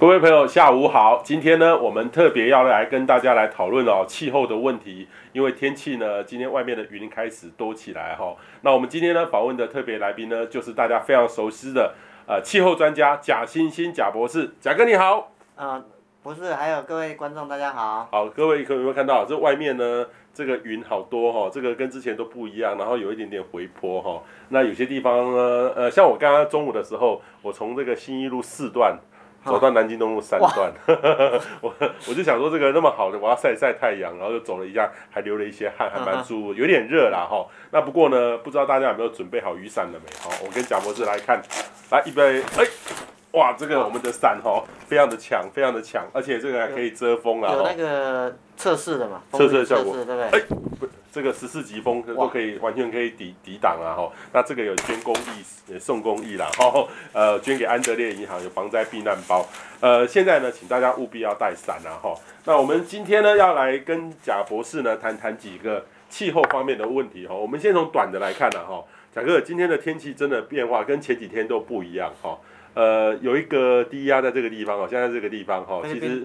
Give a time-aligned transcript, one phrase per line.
[0.00, 1.20] 各位朋友，下午好。
[1.24, 5.08] 今天呢，我们特别要来跟大家来讨论哦气候的问题。
[5.32, 8.36] 因为天气呢，今天外面的云开始多起来哈、哦。
[8.60, 11.94] 那我们今天呢，访问的特别来宾呢，就是大家非常熟悉的
[12.28, 14.54] 呃气候专家贾欣欣贾博士。
[14.60, 15.32] 贾哥你好。
[15.56, 15.84] 啊，
[16.22, 18.06] 不是，还有各位观众，大家好。
[18.12, 20.06] 好，各位可有没有看到这外面呢？
[20.32, 24.22] 这个云好多哈、哦，这个跟之前都不一样，然后有一点点回波哈、哦。
[24.50, 28.96] 那有些地方呢，呃，像我刚刚中午的时候，我从这个新一路四段。
[29.44, 30.72] 走到南京东路三段，
[31.60, 31.74] 我
[32.08, 37.46] 我就想说这个那么好的，我要晒晒太阳，然后就走了一下，还流了一些汗，还蛮舒服，有点热啦哈。
[37.70, 40.12] 那不过呢，不知道大家有没有准备好雨伞了没？
[40.20, 41.42] 好，我跟贾博士来看，
[41.90, 43.17] 来预备，哎。
[43.32, 47.52] 哇，这个我们的伞哦，非常的强，非常的强，而且这个还可以遮风啊。
[47.52, 49.22] 有那个测试的嘛？
[49.32, 50.24] 测试的效果，对不对？
[50.30, 50.40] 哎，
[50.80, 54.10] 不，这个十四级风都可以完全可以抵抵挡啊哈。
[54.32, 56.88] 那这个有捐公益，也送公益啦哈。
[57.12, 59.46] 呃，捐给安德烈银行有防灾避难包。
[59.80, 62.14] 呃，现在呢，请大家务必要带伞啊哈。
[62.46, 67.34] 那我们今天呢，要来跟贾博士呢谈谈几个气候方面的问题哈。
[67.34, 68.82] 我们先从短的来看呢哈，
[69.14, 72.38] 贾哥，今天的天气真的变化跟前几天都不一样哈。
[72.78, 76.24] 呃，有一个低压在这个地方哦，现在这个地方哈，其实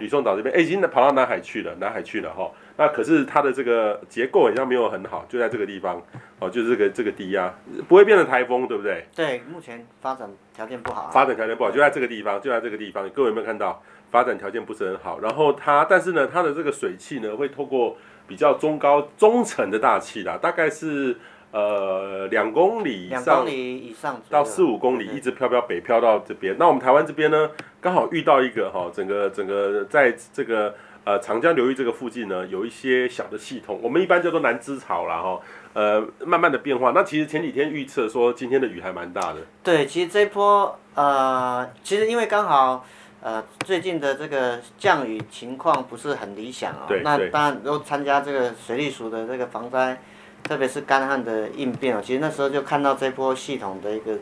[0.00, 2.50] 吕宋岛这边哎，已经跑到南海去了，南海去了哈。
[2.76, 6.02] 那可是它的这个结构好像没有很好，就在这个地方
[6.40, 7.54] 哦，就是这个这个低压
[7.86, 9.06] 不会变成台风，对不对？
[9.14, 11.08] 对，目前发展条件不好。
[11.12, 13.80] 发展条件不好，就在这个地方，就在这个地方，各位有没有看到？
[14.10, 21.16] 发展条件不是很好，然后它，但是呢，它的这个水汽呢，会透过比较中高中层的大气啦，大概是。
[21.52, 26.56] 呃，两公里以上，两公里以上到四五公里，一直飘飘北飘到这边。
[26.58, 35.40] 那我们台湾这边呢，刚好遇到一个哈，整个整个在这个呃长江流域这个附近呢，有一些小的系统，我们一般叫做南支潮啦哈，
[35.74, 36.92] 呃，慢慢的变化。
[36.94, 39.40] 那其实前几天预测说今天的雨还蛮大的。
[39.62, 42.82] 对，其实这一波呃，其实因为刚好
[43.22, 46.86] 呃最近的这个降雨情况不是很理想哦。
[46.88, 47.02] 对。
[47.02, 50.00] 那当然都参加这个水利署的这个防灾。
[50.42, 54.18] 特别是干旱的应变哦，其实那时候就看到这波系统的一个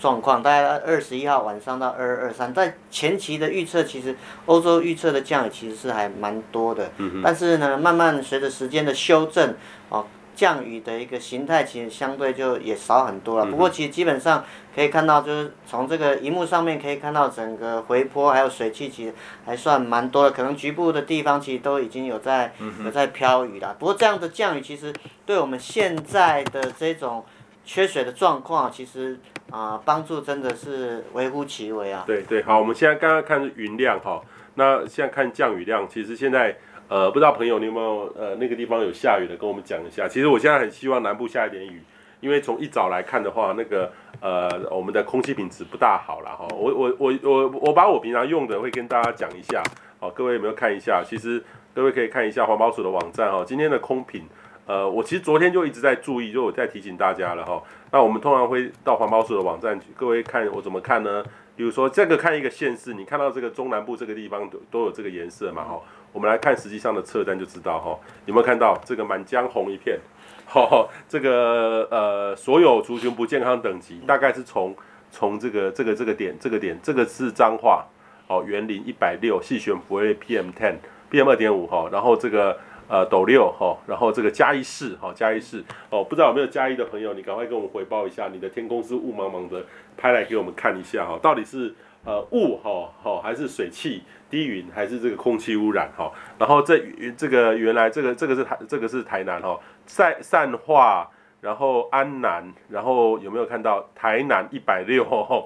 [0.00, 6.90] 状况，嗯、大概二十一号晚上到二二二三，在前期的预测，其实欧洲预测的降雨其实是还蛮多的，
[7.22, 9.54] 但是呢，慢慢随着时间的修正
[9.88, 10.06] 哦。
[10.34, 14.44] 降雨的一个形态其实相对就也少很多了，不过其实基本上
[14.74, 23.76] 可以看到，就是从这个荧幕上面可以看到整个回波还有水汽其实还算蛮多的，可能局部的地方其实都已经有在有在飘雨了。
[23.78, 24.92] 不过这样的降雨其实
[25.26, 27.24] 对我们现在的这种
[27.64, 29.20] 缺水的状况，其实
[29.50, 32.04] 啊帮助真的是微乎其微啊。
[32.06, 34.22] 对对，好，我们现在刚刚看云量哈，
[34.54, 36.56] 那现在看降雨量，其实现在。
[36.88, 40.06] 呃，不知道朋友你有没有呃那个地方有下雨的，跟我们讲一下。
[40.06, 41.82] 其实我现在很希望南部下一点雨，
[42.20, 46.46] 因为从一早来看的话，那个呃我们的空气品质不大好了哈。
[46.50, 49.62] 我我我我我把我平常用的会跟大家讲一下，
[49.98, 51.02] 好，各位有没有看一下？
[51.02, 51.42] 其实
[51.74, 54.24] 各位可以看一下环保署的网站哈，今天的空品，
[54.66, 57.62] 呃，我其实昨天就一直在注意，就我在提醒大家了哈。
[57.90, 61.24] 那我们通常会到环保署的网站去，各位看我怎么看呢？
[61.54, 65.80] 比如说这个看一个县市，你看到这个中南部这个地方都都有这个颜色嘛哈。
[66.12, 69.98] 我们来看实际上的测单就知道哈，有没有看到这个满江红一片？
[70.44, 74.76] 哈，这个呃所有族群不健康等级大概是从
[75.10, 77.86] 从这个这个这个点这个点这个是彰化
[78.26, 80.74] 哦，园林一百六，细悬浮为 PM ten
[81.10, 89.64] PM 二点五哈，然后这个呃斗六哈，然后这个嘉义市哈嘉义市哦，不知道有没有嘉义的朋友，你赶快跟我们回报一下，你的天空是雾茫茫的，
[89.96, 91.74] 拍来给我们看一下哈，到底是
[92.04, 94.02] 呃雾哈好还是水汽？
[94.32, 96.82] 低云还是这个空气污染哈，然后这
[97.18, 101.06] 这个原来这个这个是台这个是台南哈，善善化，
[101.42, 105.44] 然后安南，然后有没有看到台南一百六哈，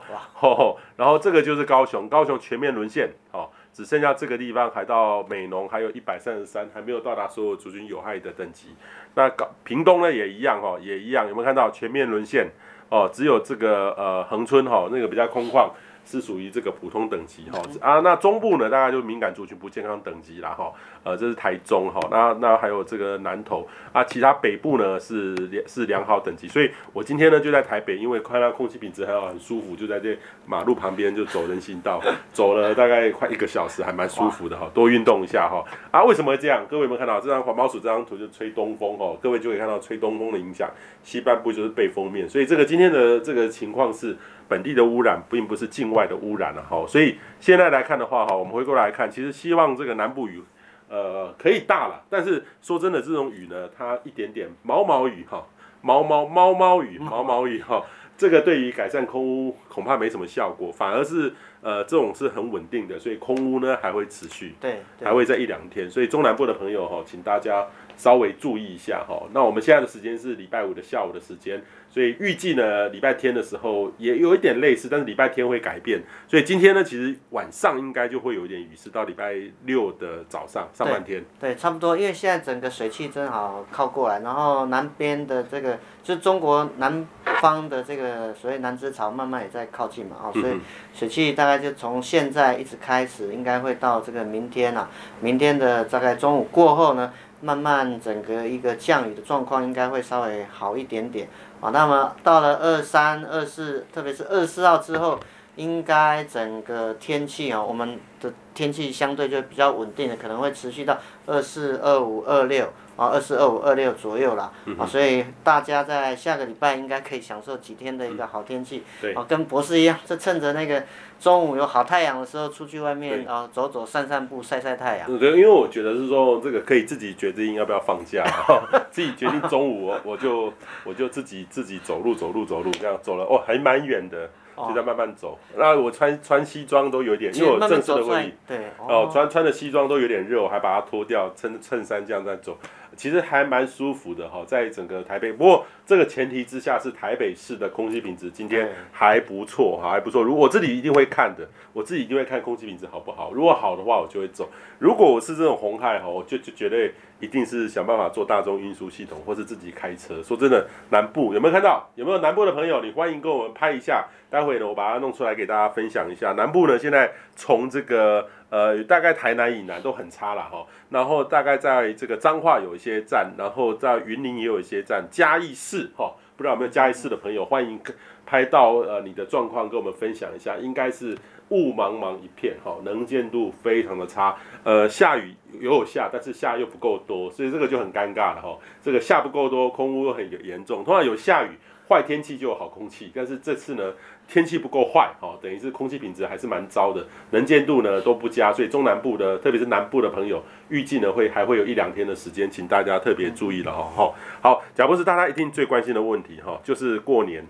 [0.97, 8.69] 然后这个就是高雄，高雄全面沦陷哦，只剩下这个地方还到美浓还有一百三十三，还没有到达所有族群有害的等级。
[9.17, 12.49] 那高屏东呢也一样哈，也一样，有没有看到全面沦陷
[12.89, 13.11] 哦？
[13.13, 15.71] 只有这个呃恒春哈那个比较空旷。
[16.07, 17.61] 是属于这个普通等级哈。
[17.81, 20.73] 啊，那中部呢，大概就敏感族群不健康等级啦哈，
[21.03, 23.67] 呃，这是台中哈，那那还有这个南投。
[23.93, 30.17] 啊，其他北部呢是良是良好等级，所以我今天呢就在台北，因为看到空气品质还好很舒服，就在这
[30.47, 32.01] 马路旁边就走人行道，
[32.33, 35.65] 走了大概快一个小时，还蛮舒服的哈，多运动一下哈。
[35.91, 36.65] 啊，为什么会这样？
[36.71, 40.71] 各位有没有看到这张环保署这张图就吹东风哈，各位就可以看到吹东风的影响，
[41.03, 44.17] 西半部就是背风面，所以这个今天的这个情况是。
[44.49, 50.43] 本地的污染并不是境外的污染了哈，所以现在来看的话哈，我们回过来看，其实希望这个南部雨，
[50.89, 55.45] 呃，可以大了，但是说真的，这种雨呢，它一点点毛毛雨哈，
[55.81, 57.85] 毛毛毛毛雨，毛毛雨哈，
[58.17, 67.67] 这个对于改善空污恐怕没什么效果，反而是呃这种是很稳定的，所以空污呢还会持续，对，对还会在一两天，所以中南部的朋友哈，请大家
[67.97, 69.27] 稍微注意一下哈。
[69.33, 71.63] 那我们现在的时间是礼拜五的下午的时间。
[71.97, 76.03] 所以预计呢，礼拜天的时候也有一点类似，但是礼拜天会改变。
[76.29, 79.35] 所以今天呢，其实晚上应该就会有一点雨势，到礼拜
[79.65, 81.25] 六的早上上半天。
[81.41, 87.09] 对，对，差不多，因为现在整个水汽正好靠过来，然后南边的这个就是中国南
[87.41, 90.61] 方的这个所谓南之潮慢慢也在靠近嘛，哦，所以
[90.93, 94.91] 水汽大概就从现在一直开始，应该会到这个明天啊，
[95.23, 97.11] 明天的大概中午过后呢，
[97.41, 101.27] 慢慢整个一个降雨的状况应该会稍微好一点点。
[101.61, 105.19] 啊，那么到了二三、二四，特别是二四号之后，
[105.57, 112.73] 应该整个天气啊，我们的天气相对就比较稳定的，可能会持续到二四、二五、二六。
[112.97, 118.83] 啊，二四二五二六左右啦，啊，所以大家在下个礼拜应该可以享受几天的一个好天气，
[119.15, 120.83] 啊，跟博士一样，就趁着那个
[121.19, 125.19] 中午有好太阳的时候，出去外面啊走走散散步晒晒太阳。
[125.19, 128.25] 对，因为我觉得是说这个可以自己决定要不要放假，
[128.91, 130.53] 自己决定中午我我就
[130.85, 134.29] 我就自己自己走路走路走路这样走了，哦，还蛮远的。
[134.57, 138.59] 就在慢慢走，那我穿穿西装都有点，因为我正式的会议，对，
[138.89, 142.57] 哦，穿穿的西装都有点热，我还把它脱掉，衬衬衫这样在走，
[142.97, 150.23] 其实还蛮舒服的哈，在整个台北，不过这个前提之下是台北市的空气品质今天还不错哈，还不错。
[150.23, 154.49] 如果我自己一定会看的，我自己一定会看空气品质好不好，如果好的话我就会走，
[154.79, 160.23] 如果我是这种红害哈，我就就绝对一定是想办法做大众运输系统或是自己开车。
[160.23, 161.89] 说真的，南部有没有看到？
[161.95, 162.83] 有没有南部的朋友？
[162.83, 164.07] 你欢迎跟我们拍一下。
[164.29, 166.33] 待会呢，我把它弄出来给大家分享一下。
[166.33, 170.67] 南部呢，现在从这个呃，大概台南以南都很差了哈。
[170.91, 175.07] 然后大概在这个彰化有一些站，然后在云林也有一些站。
[175.11, 177.81] 嘉义市哈，不知道有没有嘉义市的朋友，欢迎
[178.27, 180.57] 拍到呃你的状况跟我们分享一下。
[180.57, 181.17] 应该是
[181.51, 184.37] 雾茫茫一片哈，能见度非常的差。
[184.65, 188.59] 呃，下雨有有下，但是下又不够多，所以这个就很尴尬了哈。
[188.83, 190.83] 这个下不够多，空污很严重。
[190.85, 191.51] 通常有下雨。
[191.89, 193.93] 坏天气就有好空气，但是这次呢，
[194.27, 203.89] 天气不够坏，哈，等于是空气品质还是蛮糟的，能见度呢都不佳，所以中南部的，特别是南部的朋友，预计呢会还会有一两天的时间，请大家特别注意了哈。
[203.95, 207.47] 好，好，贾博士，大家一定最关心的问题哈，就是过年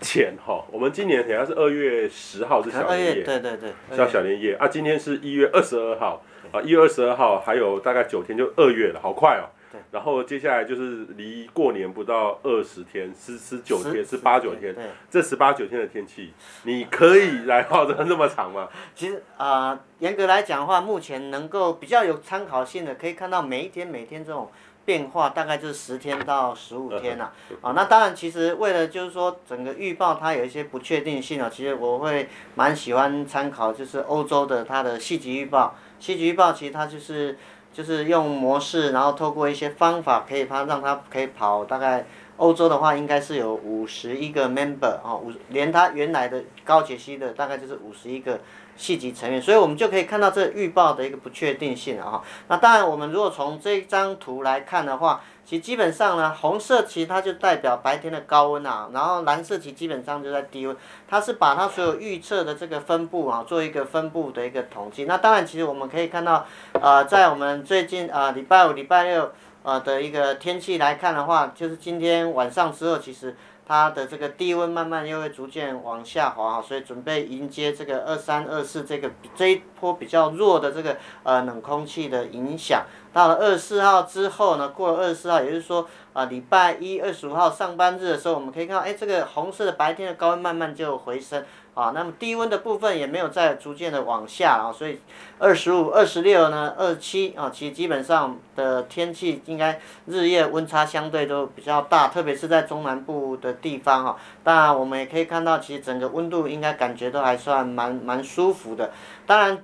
[0.00, 6.22] 前哈，我们今年好像是二月十号是小年夜，对对对，叫小年夜啊，今天是一月二十二号
[6.52, 9.50] 啊，一月二十二号还有大概九天就二月了，好快哦。
[9.90, 14.74] 然后接下来就是离过年不到二十天，十十九天，十八九天。
[15.10, 16.32] 这十八九天的天气，
[16.64, 18.68] 你可以 来泡的那么长吗？
[18.94, 24.50] 其实啊、呃，严格来讲的话，目前能够比较有参考性的，可以看到每一天每天这种
[24.88, 27.30] 变化，大概就是十天到十五天啊。
[27.60, 35.74] 啊，那当然，其实为了就是说整个预报它有一些不确定性啊，其实我会蛮喜欢参考，就是欧洲的它的细级预报。
[36.00, 37.36] 细级预报其实它就是。
[37.70, 42.04] 就是用模式，然后透过一些方法，可以它让它可以跑大概
[42.38, 48.40] 欧洲的话，应该是有五十一个 member 啊，五连它原来的高解析的大概就是五十一个
[48.78, 52.22] 细级成员，所以我们就可以看到这预报的一个不确定性啊。
[52.46, 55.20] 那当然，我们如果从这张图来看的话。
[55.48, 60.76] 其实基本上呢，红色其实它就代表白天的高温啊，然后蓝色其实基本上就在低温，
[61.08, 65.06] 它是把它所有预测的这个分布啊，做一个分布的一个统计。
[65.06, 66.44] 那当然，其实我们可以看到，
[66.74, 69.32] 呃，在我们最近啊礼拜五、礼拜六
[69.62, 73.34] 呃的一个天气来看的话，就是今天晚上之后，其实。
[73.68, 82.84] 它的这个低温慢慢又会逐渐往下滑，所以准备迎接这个二三二四这个这一波比较弱的这个呃冷空气的影响。
[83.12, 91.44] 到了二十四号之后呢，过了二十四号，也就是说啊礼拜一二十五号上班日的时候，我们可以看到，哎，这个红色的白天的高温慢慢就回升。
[91.78, 94.98] 啊，那么低温的部分也没有再逐渐的往下啊，所以
[95.38, 104.18] 二十五、二十六呢，二十七啊，其实基本上的天气应该日夜温差相对都比较大，特别是在中南部的地方哈。
[104.42, 108.90] 当然，我们也可以看到，其实整个温度应该感觉都还算蛮蛮舒服的。
[109.24, 109.62] 当然，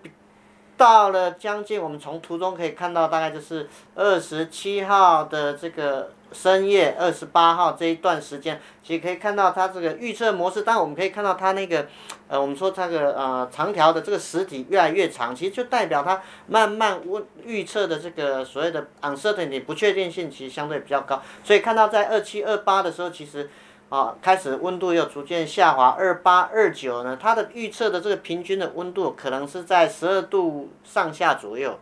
[0.77, 6.13] 到了将近，我们从图中可以看到，大概就是二十七号的这个。
[6.35, 10.63] 深夜二十八号这一段时间，其实可以看到它这个预测模式。
[10.63, 11.87] 当，我们可以看到它那个，
[12.27, 21.23] 呃，我们说它个呃长条的这个实体越来越长，其实就代表它慢慢温预测的这个所谓的 uncertainty 不确定性其实相对比较高。
[21.45, 23.49] 所以看到在二七二八的时候，其实
[23.89, 25.97] 啊开始温度又逐渐下滑。
[25.97, 31.79] 二八二九呢，它的预测的这个平均的温度可能是在十二度上下左右。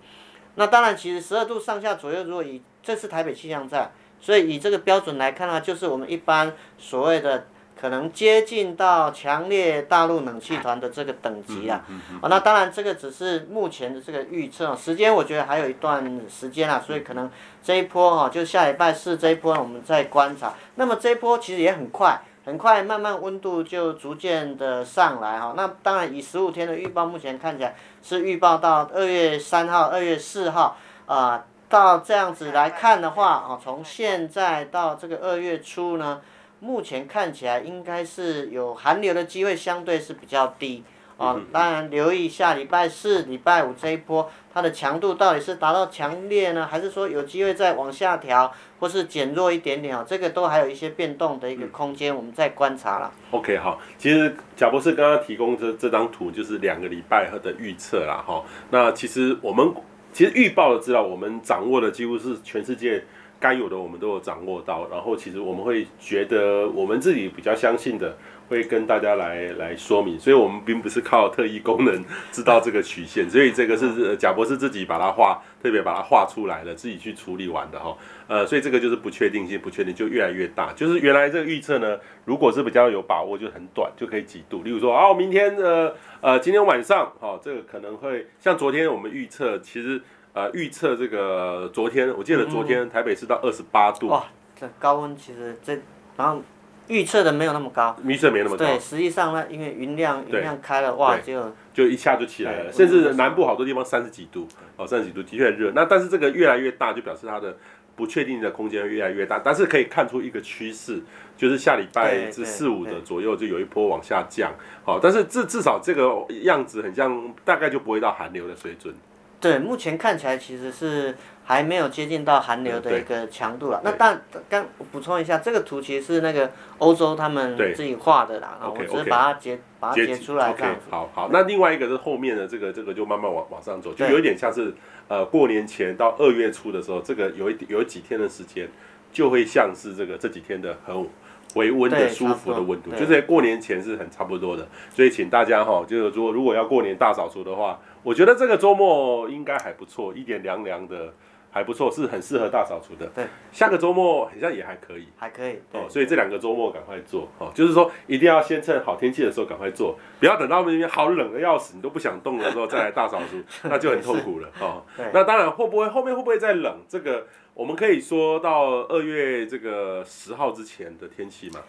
[0.56, 3.90] 那当然，其实十二度上下左右，如果以这次台北气象站。
[4.23, 7.47] 所以以这个标准来看呢，就是我们一般所谓的
[7.79, 11.85] 可能接近到强烈大陆冷气团的这个等级啊。
[12.21, 17.29] 哦，那当然这个只是目前的这个预测，时间我觉得还有一段时间啊，所以可能
[17.64, 20.55] 这一波哈，就下礼拜四这一波我们再观察。
[20.76, 25.55] 那么这一波其实也很快，很快慢慢温度就逐渐的上来哈。
[25.57, 30.76] 那当然以十五天的预报，目前看起来是预报到二月三号、二月四号
[31.07, 31.45] 啊。
[31.73, 36.21] 到这样子来看的话，哦，从现在到这个二月初呢，
[36.61, 40.85] 目前看起来应该是有寒流的机会，相对是比较低。
[41.17, 50.05] 哦，当然留意下礼拜四、礼拜五这一波，它的强度到底是达到强烈呢，还是说有机会再往下调，或是减弱一点点啊？
[50.07, 53.11] 这个都还有一些变动的一个空间，我们再观察了。
[53.31, 58.45] OK，好，其实贾博士刚刚提供这这张图就是两个礼拜后的预测啦，哈。
[58.69, 59.73] 那其实我们。
[60.12, 63.02] 其实预报的资料，我们掌握的几乎是全世界
[63.40, 64.87] 该有的，我们都有掌握到。
[64.90, 68.16] 然后，其实我们会觉得我们自己比较相信的，
[68.49, 70.19] 会跟大家来来说明。
[70.19, 73.29] 所以，我们并不是靠特异功能知道这个曲线。
[73.29, 77.97] 所以，这个是贾博士自己把它画，特别把它画出来了，自己去处理完的哈。
[78.29, 80.73] 呃，所以这个就是不确定性，不确定就越来越大。
[80.73, 84.63] 就是原来这个预测呢，如果是比较有把握，就很短，就可以几度。
[84.63, 85.95] 例如说，哦，明天呃。
[86.23, 90.01] 呃，今天晚上，哦，这个可能会像昨天我们预测，其实
[90.33, 94.07] 呃预测这个昨天，我记得昨天台北是到二十八度。
[94.07, 95.77] 哇，这高温其实这
[96.17, 96.41] 然后
[96.89, 97.97] 预测的没有那么高。
[98.05, 98.65] 预测没那么高。
[98.65, 104.47] 对，实际上呢，因为云量云量开了，哇，就就一下就起来了，甚至南部好多地方三十几度，
[104.77, 105.73] 哦，三十几度的确很热。
[105.75, 107.57] 那但是这个越来越大，就表示它的。
[107.95, 110.99] 不确定的空间越来越大，但是可以看出一个趋势，
[111.37, 114.51] 就是下礼拜至四五的左右就有一波往下降，
[114.83, 116.11] 好，但是至至少这个
[116.41, 118.95] 样子很像，大概就不会到寒流的水准。
[119.39, 123.81] 对，目前看起来其实是还没有接近到寒流的一个强度了。
[123.85, 130.81] 那但刚补充一下，这个图其实是那个欧洲他们自己画的啦，我只是把它截把它截出来这样子。
[130.91, 134.75] 好好，那另外一个是后面的这个这个就慢慢往往上走，就有一点像是。
[135.09, 138.67] 呃，过年前到二月初的时候，这个有一有几天的时间，
[139.13, 141.07] 就会像是这个这几天的很
[141.53, 144.67] 回温的舒服的温度，就是在过年前是很差不多的。
[144.95, 151.13] 所以请大家哈，就是说如果要过年大扫除的话，我觉得这个周末应该还不错，一点凉凉的。
[151.52, 153.06] 还不错，是很适合大扫除的。
[153.14, 155.06] 对，下个周末好像也还可以。
[155.16, 155.61] 还可以。
[155.73, 163.37] 哦，所以这两个周末赶快做哦，就是说一定要先趁好天气的时候赶快做，不要等到那边好冷的要死，你都不想动的时候再来大扫除，
[163.68, 164.82] 那就很痛苦了哦。
[165.12, 166.78] 那当然会不会后面会不会再冷？
[166.88, 171.61] 这个我们可以说到二月这个十号之前的天气嘛？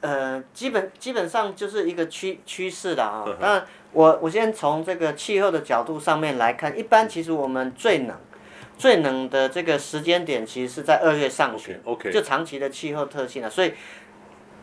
[0.00, 3.24] 呃，基本基本上就是一个趋趋势的啊。
[3.38, 8.16] 当然，我我先从这个气候的角度上面来看，一般其实我们最冷。
[8.80, 12.10] 最冷的这个时间点，其实是在二月上旬，okay, okay.
[12.10, 13.50] 就长期的气候特性啊。
[13.50, 13.74] 所以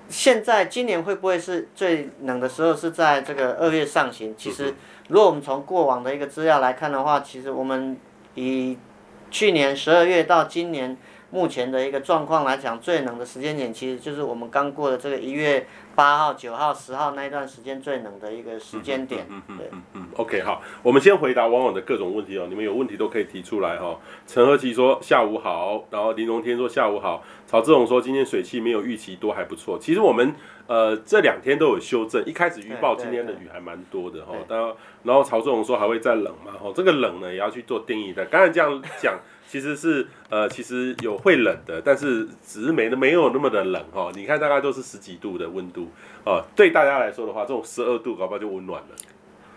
[0.10, 4.34] 现在今年会不会是最冷的时候是在这个二月上旬？
[4.36, 4.74] 其实，
[5.10, 7.96] 如果我们从过往的一个资料来看的话，其实我们
[8.34, 8.80] 以
[9.30, 10.98] 去年十二月到今年。
[11.30, 19.26] 目前的一个状况来讲，最冷的时间点其实就是我们刚过的这个一月八号、九号、十号那一段时间最冷的一个时间点。
[19.30, 22.48] 嗯嗯嗯嗯 OK，好，我们先回答网友的各种问题哦。
[22.50, 24.00] 你们有问题都可以提出来哈、哦。
[24.26, 27.22] 陈和琪说下午好，然后林荣天说下午好。
[27.46, 29.78] 曹志荣说今天水汽没有预期多，还不错。
[29.78, 30.34] 其实我们
[30.68, 34.34] 呃这两天都有修正，一开始预报今天的雨还蛮多的哈。
[34.48, 36.72] 然后然后曹志荣说还会再冷嘛哈。
[36.74, 38.24] 这个冷呢也要去做定义的。
[38.28, 39.20] 刚才这样讲。
[39.48, 44.12] 其实是呃，其实有会冷的，但是只是没没有那么的冷哈。
[44.14, 45.88] 你看大概都是十几度的温度
[46.26, 46.44] 哦。
[46.56, 48.96] 对大家来说的话，这种十二度搞不好就温暖了。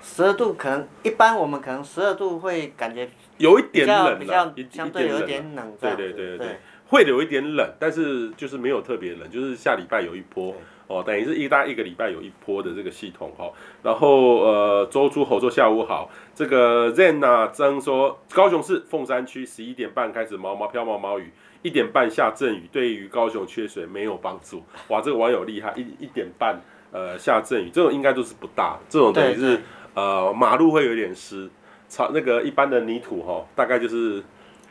[0.03, 5.77] 十二度可能一般我们可能十二度会感觉有一点冷比较，相对有一点冷。
[5.81, 10.55] 对对对对对，会有一点冷，但是就是没有特别冷，就是下礼拜有一波。
[10.91, 13.49] 哦，等于是一大一个礼拜有一波的这个系统哈，
[13.81, 21.31] 然后呃，周诸侯说下午好，这个 Zen 啊曾说高雄市凤山区十一点半开始毛毛飘毛毛雨，
[21.63, 24.65] 一点半下阵雨，对于高雄缺水没有帮助。
[24.89, 29.61] 哇，这个网友厉害，一一点半呃下阵雨，这种应该都是不大，这种等于是
[29.95, 31.49] 呃马路会有点湿，
[31.87, 34.21] 草那个一般的泥土哈，大概就是。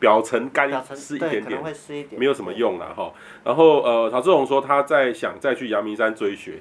[0.00, 1.62] 表层干湿一点点，
[2.16, 3.12] 没有什么用了哈。
[3.44, 6.54] 然后呃，曹志宏说他在想再去阳明山追雪，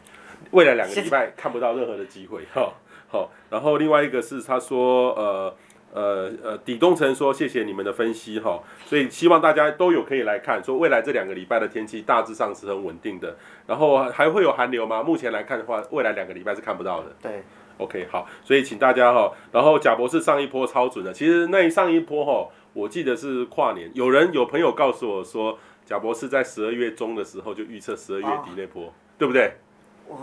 [0.52, 2.74] 未来两个礼拜看不到任何的机会哈。
[3.08, 5.56] 好，然后另外一个是他说呃
[5.94, 13.36] 呃呃，底东城说谢谢你们的分析哈，所以希望大家都有可以来看，说未来这两个礼拜的天气大致上是很稳定的。
[13.66, 15.02] 然后还会有寒流吗？
[15.02, 17.16] 目前来看的话，未来两个礼拜是看不到的。
[17.22, 17.42] 对
[17.78, 22.48] ，OK 好，所以请大家哈，然后贾博士上一波超准的，其实那一上一波哈。
[22.74, 29.54] 我记得是跨年，有人有朋友告诉我说，贾博士在十二月中的时候就预测十二月底那波，哦、对不对？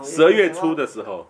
[0.03, 1.29] 十二月初的时候。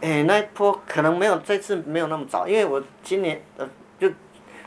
[0.00, 4.08] 哎、欸，那一波可能没有这次没有那么早，因为我今年呃就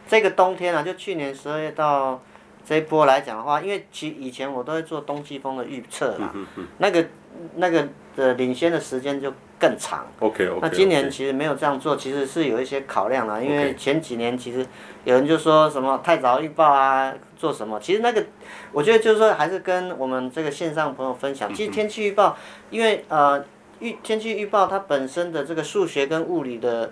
[0.06, 2.22] 这个冬天啊，就去年十二月到
[2.66, 7.08] 这一波来讲的话，因为其以前我都会做冬季风的预测啦，嗯、哼哼那个
[7.56, 10.06] 那个的领先的时间就更长。
[10.20, 10.60] OK OK。
[10.62, 14.66] 那今年其实没有这样做，其实是有一些考量啦，因为前几年其实
[15.06, 17.80] 有人就说什么太早预报啊，做什么？
[17.80, 18.26] 其实那个
[18.72, 22.36] 我觉得就是说还是跟我们这个线上朋友分享，其实天气预报，
[22.72, 23.46] 因为呃。
[23.82, 26.92] 预天气预报它本身的这个数学跟物理的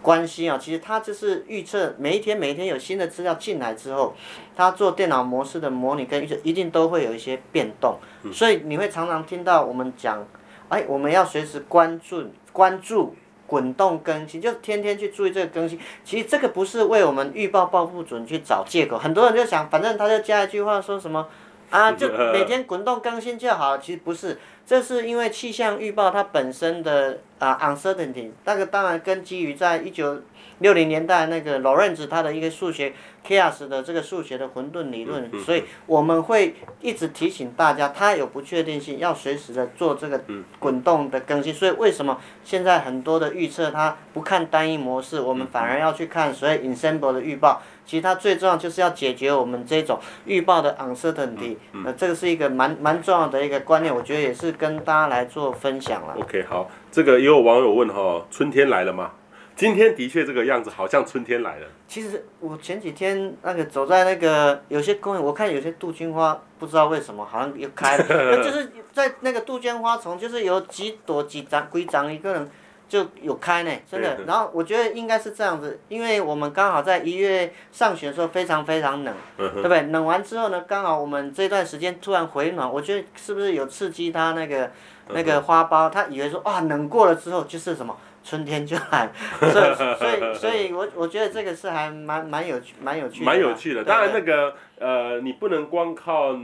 [0.00, 4.14] 关系啊，其实它就是预测每一天每一天有新的资料进来之后，
[4.54, 7.98] 它做电脑模式的模拟跟预测一定都会有一些变动，
[8.32, 10.24] 所以你会常常听到我们讲，
[10.70, 13.14] 哎，我们要随时关注关注
[13.46, 15.78] 滚动更新，就天天去注意这个更新。
[16.04, 21.28] 其实这个不是为我们预报报不准去找借口，很多人就想，反正他就加一句话说什么。
[21.70, 24.36] 啊， 就每天滚动更新就好，其实不是，
[24.66, 30.20] 这是因为气象预报它本身的啊 uncertainty，那个当然跟基于在一九
[30.60, 32.92] 六零年代那个 Lorentz 他的一个数学
[33.26, 40.20] chaos 的这个数学的混沌理论，所以我们会一直提醒大家，它有不确定性，要随时的做这个
[40.58, 41.52] 滚动的更新。
[41.52, 47.60] 所以为什么现在很多的预测它不看单一模式，我们反而要去看所谓 ensemble 的预报。
[47.86, 56.14] 其实它最重要就是要解决我们这种预报的 uncertainty，呃，这个是一个蛮蛮重要的一个观念，我觉得也是跟大家来做分享了。
[56.20, 59.10] OK，好，这个也有网友问哈，春天来了吗？
[59.56, 61.66] 今天的确这个样子，好像春天来了。
[61.86, 72.50] 其实我前几天那个走在那个有些公园，我看有些杜鹃花，不知道为什么好像又开了， 就是在那个杜鹃花丛，就是有几朵几张几张一个人。
[72.90, 74.18] 就有开呢，真的。
[74.26, 79.82] 然后我觉得应该是这样子，因为我们刚好在一月上旬的时候非常非常冷，对不对？
[79.82, 84.72] 冷完之后呢，刚好我们这段时间突然回暖，我觉得是不是有刺激它那个
[85.10, 85.88] 那个花苞？
[85.88, 87.96] 它以为说啊，冷过了之后就是什么
[88.30, 93.26] 春天就来， 所以所以所以我我觉得这个是还蛮蛮有趣蛮有趣的。
[93.26, 96.38] 蛮有趣的，当然那个呃，你不能光靠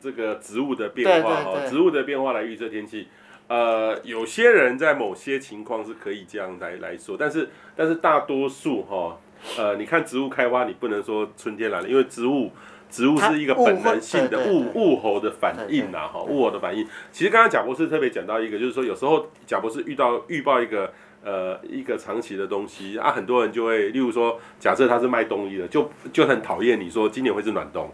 [0.00, 3.08] 这个植物的变化哈，植物的变化来预测天气。
[3.48, 9.18] 呃，有些人在某些情况是可以这样来来说，但是但是大多数哈，
[9.58, 12.50] 呃，你看植物开花，你不能说春天来了，因为植物
[12.88, 16.86] 植物是一个本能性的物物候的反应呐，哈，物候的反应。
[17.12, 20.92] 其实刚刚贾博士特别讲到一个，就是说有时候贾博士遇到预报一个
[21.26, 27.90] 呃一个长期的东西啊，很多人就会，例如说，假设他是卖冬衣的，就就很讨厌你说今年会是暖冬。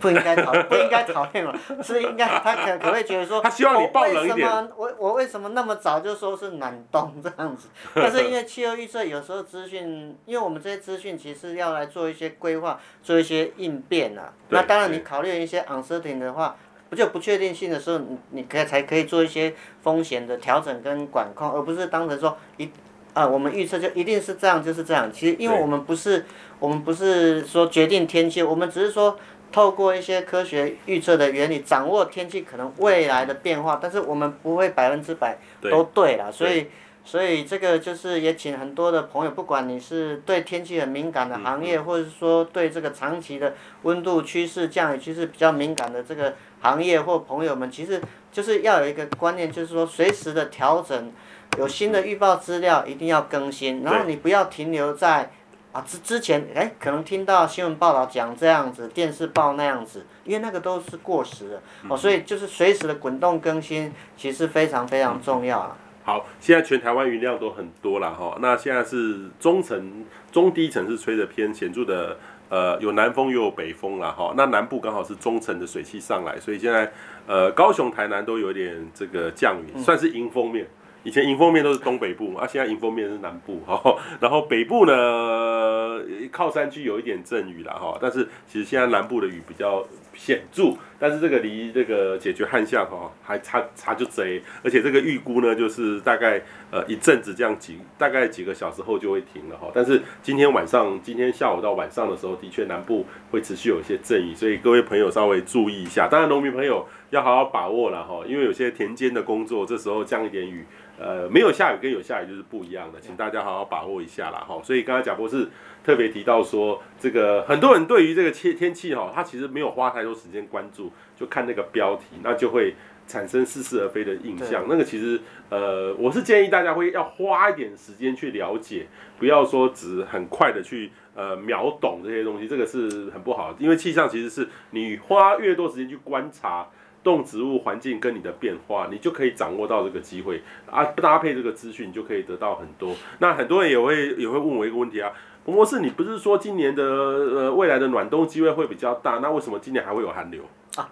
[0.00, 4.46] 不应该讨不应该讨厌嘛，是应该他可可会觉得说，他希望你爆冷一点。
[4.46, 7.66] 我为什么我我为什么那么早就说是暖冬这样子？
[7.92, 14.32] 但是因为气候预测有时候资讯，因为我们这些资讯其实要来做一些规划，做一些应变啊。
[14.50, 16.54] 那当然你考虑一些 uncertainty 的话，
[16.92, 22.68] 不就不确定性的时候，你你可以才可以做一些风险的调整跟管控，而不是当成说一
[23.14, 25.10] 啊我们预测就一定是这样就是这样。
[25.10, 26.26] 其实因为我们不是
[26.58, 29.18] 我们不是说决定天气，我们只是说。
[29.54, 36.68] 透过一些科学预测的原理，掌握天气可能未来的变化，但是我们不会百分之百都对了，所以
[37.04, 51.12] 所以这个就是也请很多的朋友，不管你是对天气很敏感的行业，或者是说对这个长期的温度趋势、降雨趋势比较敏感的这个行业或朋友们，其实就是要有一个观念，就是说随时的调整，
[51.58, 55.30] 有新的预报资料一定要更新，然后你不要停留在。
[55.72, 65.78] 啊，之之前哎，可能听到新闻报道讲这样子，电视报那样子，因为那个都是过时的哦，所以就是随时的滚动更新，其实非常非常重要啊。
[66.04, 72.16] 好，现在全台湾云量都很多了哈，那现在是中层、中低层是吹的偏显著的，
[72.48, 76.92] 呃，有南风又有北风了哈，那南部刚好是中层的水汽上来，所以现在
[77.26, 80.66] 呃，高雄、台南都有点这个降雨，算是迎风面。
[81.04, 83.80] 以前迎风面都是东北部啊，现在迎风面是南部哈。
[84.20, 89.84] 然后北部呢，靠山区有一点阵雨了哈，但是其实现在南部的雨比较
[90.14, 99.70] 显著，但是这个离这个解决旱象哈还差差就贼，而且这个预估呢就是大概呃一阵子这样几大概几个小时后就会停了哈。
[99.74, 106.08] 但是今天晚上今天下午到晚上的时候，的确南部会持续有一些阵雨，所以各位朋友稍微注意一下。
[106.08, 110.64] 当然农民朋友要好好把握了哈，因为有些田间的工作这时候降一点雨。
[111.02, 114.60] 呃，没有下雨跟有下雨就是不一样的，请大家好好把握一下啦哈。
[114.62, 115.48] 所以刚才贾博士
[115.82, 122.76] 特别提到说，这个很多人对于这个天天气哈，他其实没有花太多时间关注，就看那个标题，那就会
[123.08, 124.66] 产生似是而非的印象。
[124.68, 128.86] 那个其实呃，我是建议大家会要花一点时间去了解，
[129.18, 133.58] 不要说只很快的去呃秒懂这些东西，这个是很不好的。
[133.58, 136.68] 因为气象其实是你花越多时间去观察。
[137.02, 142.94] 动植物环境跟你的变化，你就可以掌握到这个机会啊，搭配这个资讯，你就可以得到很多。
[143.18, 145.10] 那很多人也会也会问我一个问题啊，
[145.44, 150.44] 彭博士，你不是说今年的呃未来的暖冬机会会比较大，那为什么今年还会有寒流？
[150.76, 150.88] 啊，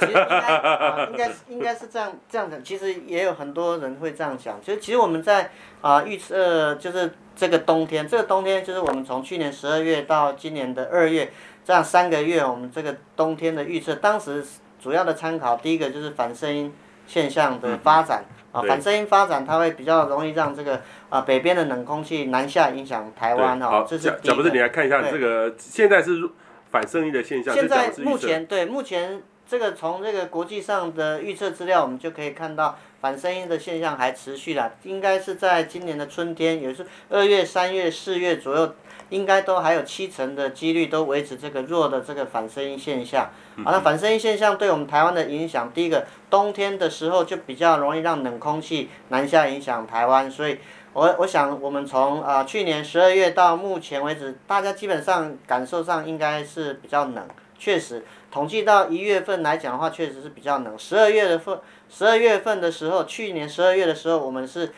[0.00, 11.30] 其实应该啊，应该应该是这样这样讲，其实也有很多人会这样想，其实其实我们在啊预测就是这个冬天，这个冬天就是我们从去年十二月到今年的二月
[11.64, 14.44] 这样三个月，我们这个冬天的预测，当时。
[14.84, 16.70] 主要的参考，第一个就是反声音
[17.06, 23.70] 现象的发展啊，反声音发展它会比较容易让这个啊北边的冷空气南下影响台湾哈。
[23.70, 26.28] 好，这是讲不是你来看一下这个现在是
[26.70, 27.54] 反声音的现象。
[27.54, 38.74] 现在目前对目前这个从这个国际上的预测资料，我们就可以看到反声音的现象还持续了，应该是在今年的春天，也就是二月、三月、四月左右。
[39.10, 43.30] 应该都还有七成的几率都维持这个弱的这个反声音现象。
[43.64, 50.58] 好，那反声音现象对我们台湾的影响，第一个冬天的时候就比较容易让冷空气南下影响台湾，所以
[50.92, 57.26] 我我想我们从啊、呃、去年十二月到目前为止，大家基本上感受上应该是比较冷。
[57.56, 60.78] 确实，统计到一月份来讲的话，确实是比较冷。
[60.78, 64.72] 十二月的份，十二月份的时候，去年十二月的时候，我们是。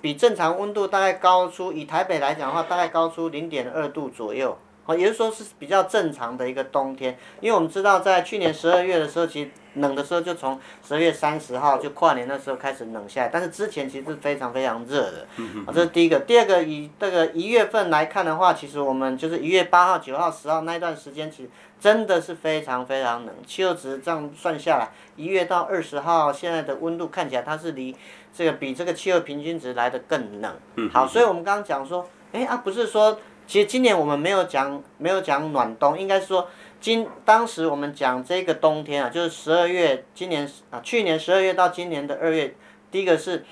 [0.00, 7.16] 比正常温度大概高出，以台北来讲的话，大概高出零点二度左右，哦，也就是说是比较正常的一个冬天。
[7.40, 15.26] 因为我们知道，在去年十二月的时候，其实冷的时候就从十二月三十号就跨年的时候开始冷下来，但是之前其实是非常非常热的，
[15.66, 16.20] 啊，这是第一个。
[16.20, 23.34] 第二个，以这个一月份来看的话，其实我们就是一月八号、九号、十号那一段时间，其实真的是非常非常冷。
[23.46, 27.96] 气候值这样算下来，一月到二十号现在的温度看起来它是离。
[28.34, 30.52] 这个比这个气候平均值来得更冷。
[30.90, 36.48] 好，所以我们刚刚讲说，哎啊，不是说，其实今年我们没有讲没有讲暖冬，应该是说
[36.80, 42.54] 今当时我们讲这个冬天啊，就是十二月，今年啊去年十二月到今年的二月，
[42.90, 43.44] 第一个是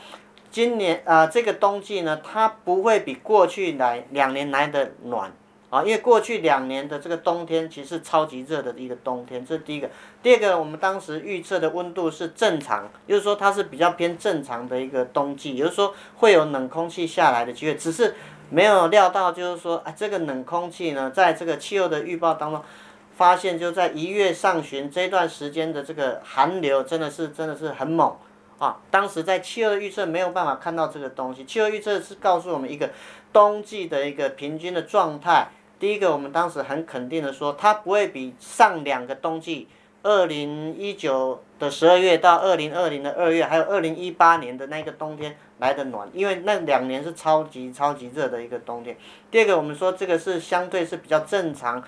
[0.51, 5.33] 今年啊这个冬季呢，它不会比过去来两年来的暖。
[5.71, 9.89] 啊，因为过去两年的这个冬天其实超级热的一个冬天，这是第一个。
[10.21, 18.17] 第二个，我们当时预测的温度是正常，就是说它是比较偏正常的一个冬季，也就是说会有冷空气下来的机会，只是
[18.51, 22.61] 没有料到，就是说啊，这个冷空气呢，在这个气候的预报当中，
[23.17, 28.17] 发现就在一月上旬这段时间的这个寒流真的是真的是很猛
[28.59, 28.81] 啊。
[28.91, 32.91] 当时在气候的预测没有办法看到这个东西，气候预测是告诉我们一个
[33.33, 35.47] 冬季的一个平均的状态。
[35.81, 39.67] 第一个，我们当时很肯定的说，它不会比上两个冬季，
[40.03, 48.95] 二零一九的十二月到二零二零的二月，还有二零一八年的那个冬天来得暖，因为那两年是超级超级热的一个冬天。
[49.31, 51.83] 第二个，我们说这个是相对是比较正常，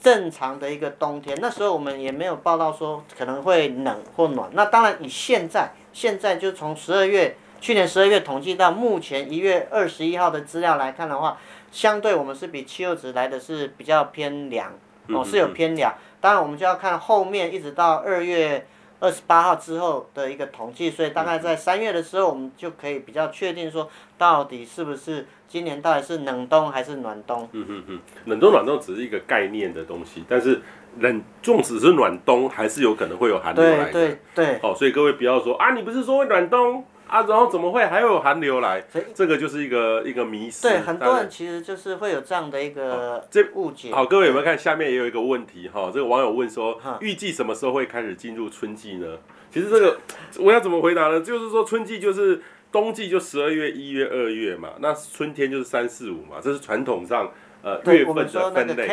[0.00, 1.38] 正常的一个冬天。
[1.40, 4.50] 那时候我们也没有报道说可能会冷或暖。
[4.54, 11.38] 那当然，以现在现在就从十二月，去年十二月统计到目前一月二十一号的资料来看的话。
[11.76, 14.72] 相对我们是比七六值来的是比较偏凉，
[15.08, 15.92] 哦，是有偏凉。
[16.22, 18.66] 当然我们就要看后面一直到二月
[18.98, 27.46] 二十八号之后的一个统计，所以大概在三月的时候，我们就可以比较确定说，到底是不是今年到底是冷冬还是暖冬。
[27.52, 30.62] 嗯嗯嗯，冷冬暖冬只是一个概念的东西，但是
[31.00, 33.92] 冷纵使是暖冬，还是有可能会有寒流来的。
[33.92, 34.58] 对对对。
[34.62, 36.82] 哦，所以各位不要说啊，你不是说会暖冬？
[37.08, 38.84] 啊，然后怎么会还有寒流来？
[39.14, 40.68] 这个就是一个一个迷思。
[40.68, 43.92] 对，很多人其实就是会有这样的一个这误解。
[43.92, 45.88] 好，各位有没有看下面也有一个问题哈？
[45.94, 49.18] 这个网友问说，预计什么时候会开始进入春季呢？
[49.52, 49.98] 其实这个
[50.40, 51.20] 我要怎么回答呢？
[51.20, 52.42] 就是说春季就是
[52.72, 57.30] 冬季就十二月、一月、二月嘛，那春天就是三四五嘛，这是传统上
[57.62, 58.86] 呃月份的分类。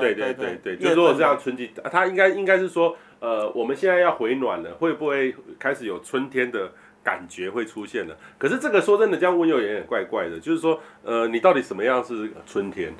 [0.00, 6.72] 对对对对，就如果这样春季，它应该应该是说呃我们现在要回暖了，会不会开始有春天的？
[7.02, 10.38] 感觉会出现的，可是这个说真的，这样问又有点怪怪的。
[10.38, 12.92] 就是说，呃，你到底什么样是春天？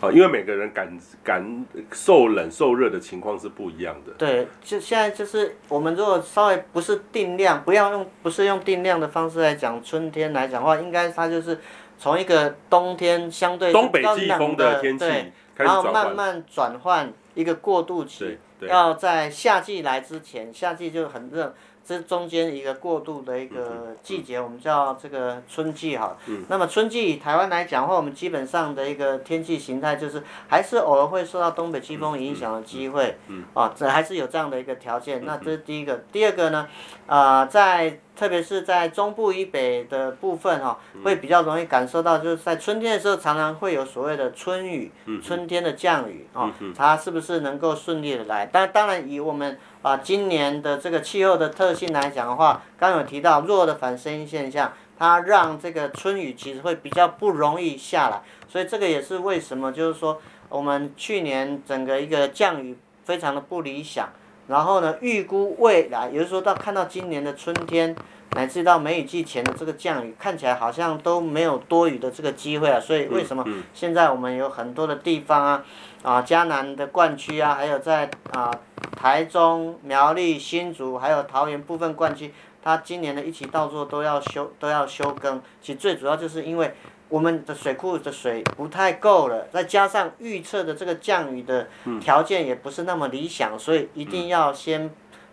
[0.00, 4.12] 好，因为每个人感感受冷受热的情况是不一样的。
[4.16, 11.58] 对，就现在就是我们如果稍微不是定量，不要用不是用定量的方式来讲春天来讲的话，应该它就是
[11.98, 21.52] 从一个冬天相对东北季风的天气，对，然后慢慢转换一个过渡期，要在夏季来之前，夏季就很热。
[21.88, 26.14] 这中间一个过渡的一个季节，我们叫这个春季哈。
[26.48, 33.16] 那么春季以台湾来讲的话，我们基本上的一个天气形态就是，还是偶尔会受到东北季风影响的机会。
[33.54, 35.24] 啊，这还是有这样的一个条件。
[35.24, 36.04] 那这是第一个。
[36.12, 36.68] 第二个呢，
[37.06, 44.90] 啊，在特别是在中部以北的部分哈，会比较容易感受到，就是在春天的时候，常常会有所谓的春雨，
[45.22, 48.48] 春天的降雨啊，它是不是能够顺利的来？
[48.50, 49.56] 但当然以我们。
[49.80, 64.08] 啊，今年的这个气候的特性来讲的话，刚有提到弱的反声音现象，它让这个春雨其实会比较不容易下来，所以这个也是为什么就是说我们去年整个一个降雨非常的不理想，
[64.48, 67.94] 然后呢，预估未来，也就是说到看到今年的春天。
[68.32, 75.64] 乃至到梅雨季前的这个降雨，看起来好像都没有多雨的这个机会啊，所以为什么现在我们有很多的地方啊，
[76.02, 78.50] 啊嘉南的灌区啊，还有在啊
[78.94, 82.32] 台中、苗栗、新竹，还有桃园部分灌区，
[82.62, 86.74] 它今年的一期稻作都要休都要休耕，其实最主要就是因为
[87.08, 91.68] 我们的水库的水不太够了，再加上预测的这个降雨的
[92.00, 94.90] 条件也不是那么理想，所以一定要先。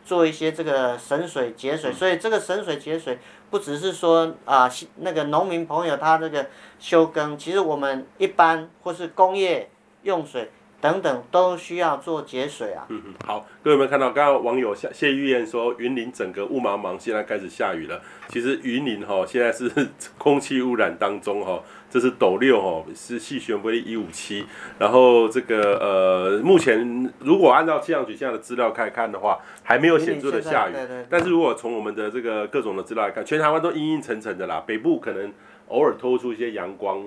[0.08, 3.18] 做一些这个省水节水，所以这个省水节水
[3.50, 6.46] 不只是说啊，那个农民朋友他这个
[6.78, 9.68] 休耕，其实我们一般或是工业
[10.04, 10.52] 用水
[10.86, 12.86] 等等都需要做节水啊。
[12.90, 14.12] 嗯嗯，好，各位有没有看到？
[14.12, 18.00] 刚刚网友谢谢玉燕说，云林整个雾茫茫，现在开始下雨了。
[18.28, 19.72] 其实云林哈现在是
[20.20, 21.60] 空气污染当中哈。
[21.88, 24.46] 这是斗六哦，是细悬微粒一五七，
[24.78, 30.74] 然后这个呃，目前如果按照气象局现在的资料来看的话，还没有显著的下雨。
[30.74, 35.32] 对对对，但是如果从我们的这个各种的资料来看，全台湾都阴阴沉沉的啦，北部可能
[35.68, 37.04] 偶尔透出一些阳光，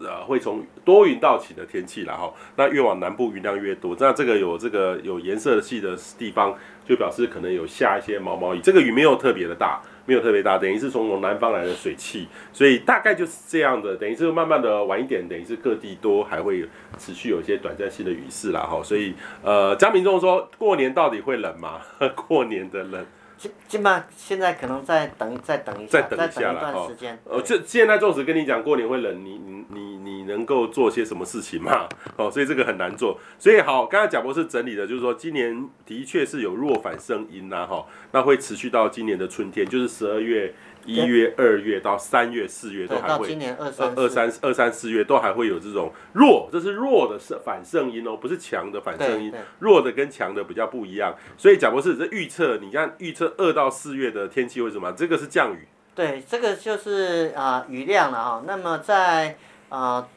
[0.00, 2.32] 呃，会从多云到晴的天气啦哈。
[2.56, 8.60] 那越往南部云量越多，那这个有这个有颜色系的地方，就表示可能有下一些毛毛雨。
[8.60, 9.80] 这个雨没有特别的大。
[10.08, 16.64] 没有特别大，等于是从南方来的水汽，所以大概就是这样的，等于是慢慢的晚一点，等于是各地都还会
[16.96, 21.80] 持续有一些短暂性的雨势啦哈，所以呃，江民众说过年到底会冷吗？
[22.28, 23.04] 过年的冷。
[23.38, 26.88] 基基本上现在可能再等再等一下，再等一下了哈。
[27.24, 31.88] 呃，这现在纵使跟你讲过年会冷，你你你你能够做些什么事情嘛？
[32.16, 33.18] 哦，所以这个很难做。
[33.38, 40.54] 所以好，刚才贾博士整理的就是说，今年的确是有弱反声音啊哈，那会持续到今年的春天，就是十二月。
[40.86, 51.14] 一月、二月到三月、四月都还会，今年二三、二三、二三、四月都还会有这种弱，这是弱的反声音哦，不是强的反声音，弱的跟强的比较不一样。
[51.36, 54.92] 所以贾博士这预测，你看预测二到四月的天气为什么？
[54.92, 55.66] 这个是降雨。
[55.94, 58.42] 对，这个就是啊、呃、雨量了啊。
[58.46, 59.36] 那么在
[59.68, 59.96] 啊。
[59.96, 60.08] 呃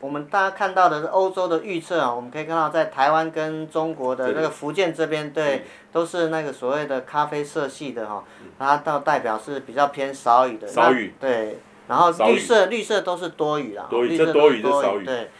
[0.00, 8.22] 我们大家看到的是欧洲的预测啊，我们可以看到在台湾跟中国的那个福建这边，对，都是那个所谓的咖啡色系的哈，
[8.58, 10.68] 它到代表是比较偏少雨的。
[10.68, 11.14] 少雨。
[11.18, 11.58] 对，
[11.88, 13.86] 然后绿色绿色都是多雨啦。
[13.90, 15.04] 多雨，这多雨这少雨。
[15.04, 15.30] 对。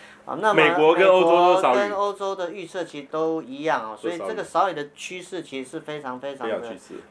[0.40, 6.60] 那么美国跟欧洲都跟欧洲的预测其实都一样哦，所以这个少雨的趋势其实是非常非常的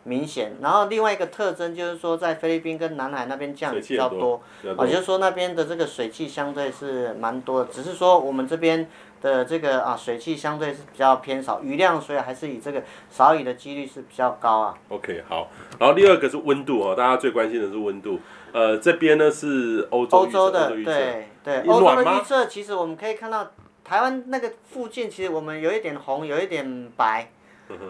[0.03, 0.57] 明显。
[0.61, 4.41] 然后另外一个特征就是说，在菲律宾跟南海那边降雨比较多，
[4.77, 8.87] 啊，就是说那边的这个水汽相对是蛮多的，只是说我们这边
[9.21, 14.75] 的这个啊水汽相对是比较偏少，雨量所以还是以这个少雨的几率是比较高啊。
[14.89, 15.49] OK，好，
[15.79, 18.19] 然后第二个是温度哦，大家最关心的是温度。
[18.53, 23.47] 呃，这边呢是欧洲，欧洲的，对对，欧洲的预测其实我们可以看到，
[23.85, 27.31] 台湾那个附近其实我们有一点红，有一点白，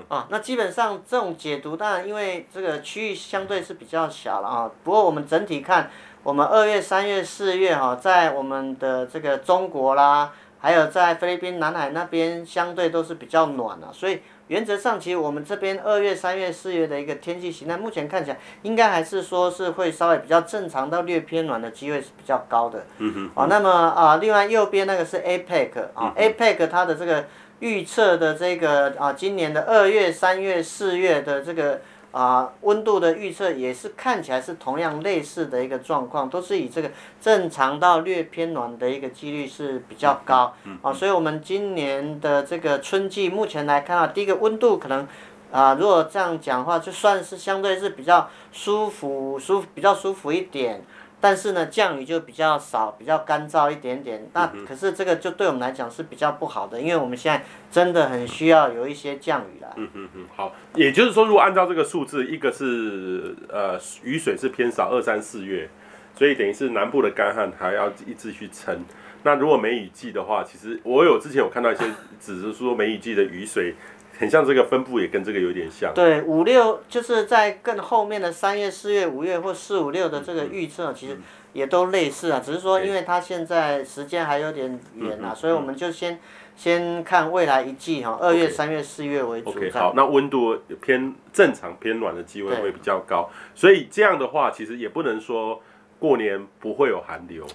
[0.09, 5.89] 啊，那基本上这种解读，当然因为这个区域相对是比较小了啊，不过我们整体看，
[6.21, 14.21] 我们二月、三月、四月哈，在我们的这个中国啦，还有在菲律宾、南海那边，相对都是比较暖了，所以。
[14.47, 22.85] 原则上，其实我们这边二月、三月、四月的一个天气形态，目前看起来应该还是说是会稍微比较正常到略偏暖的机会是比较高的。
[22.99, 23.29] 嗯哼。
[23.35, 27.25] 哦，那么啊，另外右边那个是 APEC 啊，APEC 它的这个
[27.59, 31.81] 预测的这个啊，今年的二月、三月、四月的这个。
[32.17, 36.89] 啊，温度的预测也是看起来是同样类似的一个状况，都是以这个
[37.21, 40.51] 正常到略偏暖的一个几率是比较高。
[40.81, 45.07] 啊，所以我们今年的这个春季目前来看啊，第一个温度可能
[45.51, 50.83] 啊，如果这样讲的话，就算是相对是比较舒服、舒比较舒服一点。
[51.19, 54.29] 但是呢，降雨就比较少，比较干燥一点点。
[54.33, 59.73] 那可是这个就对我们来讲是比较不好的，因为我们现在真的很需要有一些降雨了。
[59.77, 65.67] 嗯嗯嗯，好，也就是说，如果按照这个数字，一个是呃雨水是偏少，二三四月，
[66.15, 68.85] 所以等于是南部的干旱还要一直去撑。
[69.23, 71.83] 那如果梅雨季的话，其实我有之前有看到一些
[72.19, 73.73] 只是说梅雨季的雨水。
[74.17, 75.93] 很像这个分布也跟这个有点像。
[75.93, 81.17] 对，五六就是在更后面的三月、四月、五月或四五六的这个预测，其实
[81.53, 82.41] 也都类似啊。
[82.43, 86.19] 只是说，因为它现在时间还有点远啊，所以我们就先
[86.55, 89.49] 先看未来一季哈，二月、三月、四月为主。
[89.49, 95.61] OK，好，那温度偏正常偏暖的机会会比较高，所以这样的话，其实也不能说
[95.99, 97.45] 过年不会有寒流。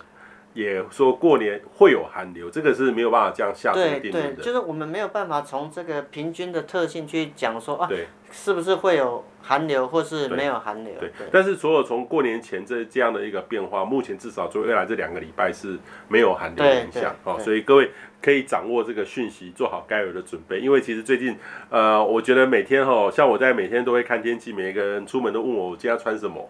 [0.54, 4.10] 也说过年会有寒流，这个是没有办法这样下定论的。
[4.10, 10.94] 对对，就是我们没有办法从这个平均的特性去讲说啊，对是不是会有寒流，或是没有寒流？
[11.00, 11.08] 对。
[11.18, 20.60] 对，但是所有从过年前这这样的一个变化，目前至少就未来这两个礼拜是没有寒流的影响哦，所以各位可以掌握这个讯息，做好该有的准备。
[20.60, 21.36] 因为其实最近，
[21.70, 26.48] 呃，我觉得每天哈，像我在每天都会看天气，每一个人出门都问我，我今天要穿什么。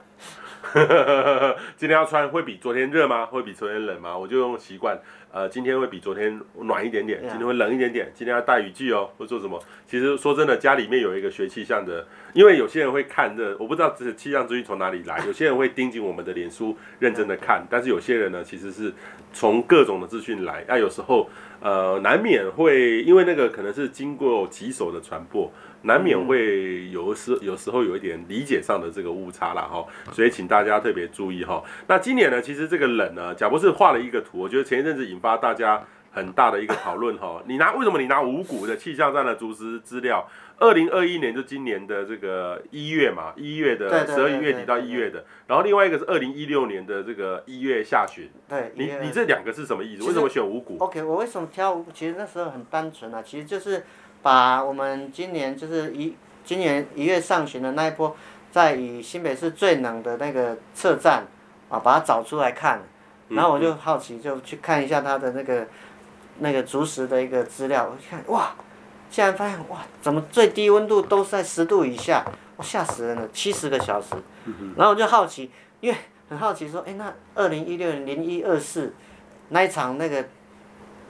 [1.76, 3.26] 今天要穿会比昨天热吗？
[3.26, 4.16] 会比昨天冷吗？
[4.16, 4.98] 我就用习惯，
[5.32, 9.62] 呃，今天会比昨天暖一点点，今天会冷一点点，今天要带雨具哦，或做什么？
[9.86, 18.92] 其实说真的，家里面有一个学气象的，因为有些人会看这，我不知道这气象资讯从哪里来，有些人会盯紧我们的脸书认真的看，但是有些人呢，其实是
[19.32, 21.28] 从各种的资讯来，那、啊、有时候
[21.60, 25.52] 呃难免会因为那个可能是经过几手的传播。
[25.82, 31.62] 难免会有时有时候有一点理解上的这个误差啦哈，所以请大家特别注意哈。
[31.88, 37.42] 那今年呢，其实这个冷呢，贾博士画了一个图，我觉得前一阵子引发大家很大的一个讨论哈。
[37.46, 40.28] 你拿为什么你拿五股的气象站的足实资料？
[40.58, 48.30] 二零二一年就今年的这个一月嘛，一月的十二月底到一月的，然后另外一个是二零一六年的这个一月下旬。
[48.48, 50.04] 对，你你这两个是什么意思？
[50.04, 51.90] 为什么选五股？OK，我为什么挑五股？
[51.92, 53.84] 其实那时候很单纯啊，其实就是。
[54.22, 58.16] 把我们今年就是一今年一月上旬的那一波，
[58.52, 61.26] 在以新北市最冷的那个测站
[61.68, 62.80] 啊，把它找出来看，
[63.28, 65.66] 然后我就好奇就去看一下它的那个
[66.38, 68.54] 那个足石的一个资料，我一看哇，
[69.10, 72.24] 竟然发现哇，怎么最低温度都在十度以下，
[72.56, 74.14] 我吓死人了，七十个小时，
[74.76, 78.94] 然后我就好奇，因为很好奇说，哎，那二零一六年零一二四
[79.48, 80.24] 那一场那个。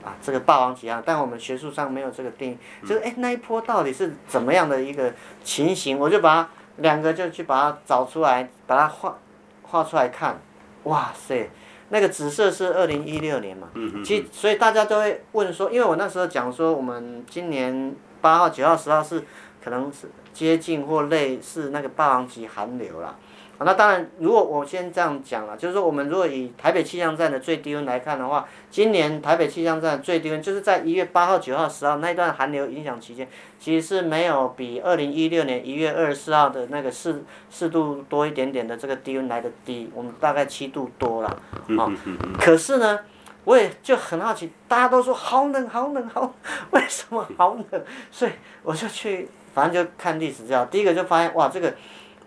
[0.03, 5.13] 啊，这个霸王级啊，但我们学术上没有这个定义，就是哎，那一波到底是怎么样的一个
[5.43, 5.97] 情形？
[5.97, 9.17] 我就把两个就去把它找出来，把它画
[9.61, 10.41] 画出来看，
[10.83, 11.49] 哇塞，
[11.89, 13.69] 那个紫色是二零一六年嘛，
[14.03, 19.23] 其实所以大家都会问说，因为我那时候讲说，我们今年八号、九号、十号是
[19.63, 23.15] 可能是接近或类似那个霸王级寒流啦。
[23.59, 33.25] 那当然，如果我先这样讲了，就是说，我们如果以台北气象站的最低温来看的话，今年台北气象站最低温就是在一月八号、九号、十号那一段寒流影响期间，
[33.59, 41.29] 其实是没有比二零一六年一月二十四号的那个四四度多一点点的这个低温来的低，我们大概七度多了，
[41.77, 41.89] 啊，
[42.37, 42.99] 可是呢，
[43.45, 46.35] 我也就很好奇，大家都说好冷、好冷、好，
[46.71, 47.81] 为什么好冷？
[48.11, 48.31] 所以
[48.63, 51.73] 我就去，反正就看历史资料，第一个就发现，哇，这个。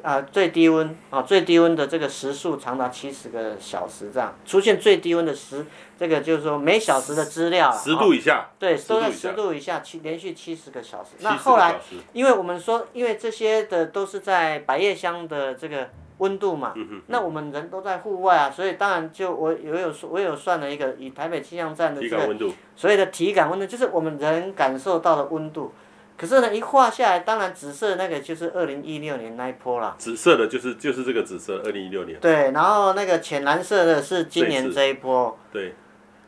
[0.03, 5.67] 啊，最低温啊，最低温的这个时速长达七十个小时，这样出现最低温的时，
[5.99, 11.11] 这个就是说每小时的资料十度以下，对，都在十度以下，七连续七十个小时。
[11.21, 11.77] 那后来，
[12.13, 16.73] 因为我们说，因为这些的都是在百叶箱的这个温度嘛，
[17.09, 22.35] 那我们人都在户外啊，所以当然就我有有我有算了一个以台北气象站的这个
[22.77, 25.73] 所谓的体感温度，就是我们人感受到的温度。
[26.17, 29.95] 可是呢，一画下来，当然紫色那个就是二零一六年那一波啦。
[29.99, 32.19] 紫色的就是就是这个紫色，二零一六年。
[32.21, 35.39] 对，然后那个浅蓝色的是今年这一波。
[35.53, 35.75] 对。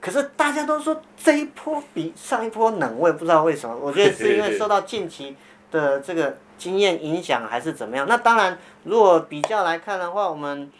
[0.01, 3.77] 可是大家都说这一波比上一波冷，我也不知道为什么。
[3.77, 5.35] 我觉得是因为受到近期
[5.73, 8.07] 的这个经验影响，还是怎么样？
[8.07, 10.71] 那当然，如果比较来看的话，我们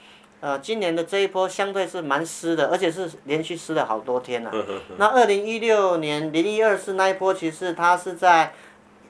[0.41, 4.53] 呃今年的这一波相对是蛮湿的，而且是连续湿了好多天了。
[4.99, 8.53] 那二零一六年零一二四那一波，其实它是在。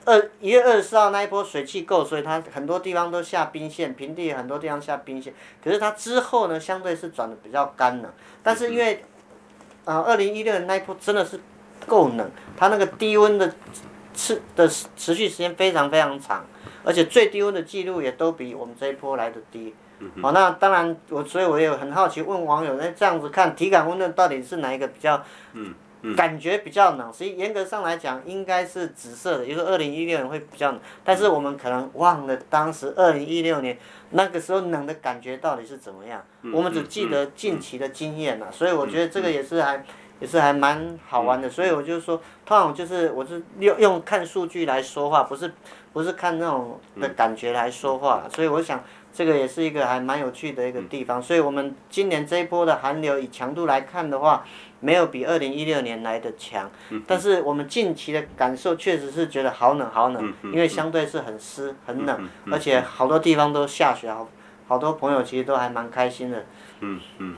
[0.09, 5.31] 二一月二十四号那一波水汽够，所以它很多地方都下冰线，平地很多地方下冰线。
[5.63, 8.11] 可是它之后呢，相对是转的比较干冷。
[8.41, 9.03] 但是因为，
[9.85, 11.39] 啊，二零一六年那一波真的是
[11.85, 13.53] 够冷，它那个低温的
[14.15, 16.43] 持的持续时间非常非常长，
[16.83, 19.75] 而且最低温的记录也都比我们这一波来的低。
[20.21, 25.23] 好，那当然我所以我也很好奇问网友，那这样子看体感温度到底是哪一个比较？
[26.15, 33.77] 感觉比较冷，所以严格上来讲应该是紫色的，也就是二零一六年会比较冷，但是我们可能忘了当时二零一六年
[34.11, 39.83] 那个时候冷的感觉到底是怎么样，我们只记得近期的经验了，所以我觉得这个也是还
[40.21, 45.53] 也是还蛮好玩的，所以我就说，通常就是我是用用看数据来说话，不是
[45.91, 48.81] 不是看那种的感觉来说话，所以我想
[49.13, 54.45] 这个也是一个还蛮有趣的一个地方，所以我们今年这一波的寒流以强度来看的话。
[54.81, 56.71] 没有比二零一六年来的强，
[57.05, 64.29] 但是我们近期的感受确实是觉得好冷好冷，因为相对是很湿很冷，而且好多地方都下雪，好
[64.67, 66.45] 好多朋友其实都还蛮开心的。
[66.79, 67.35] 嗯嗯，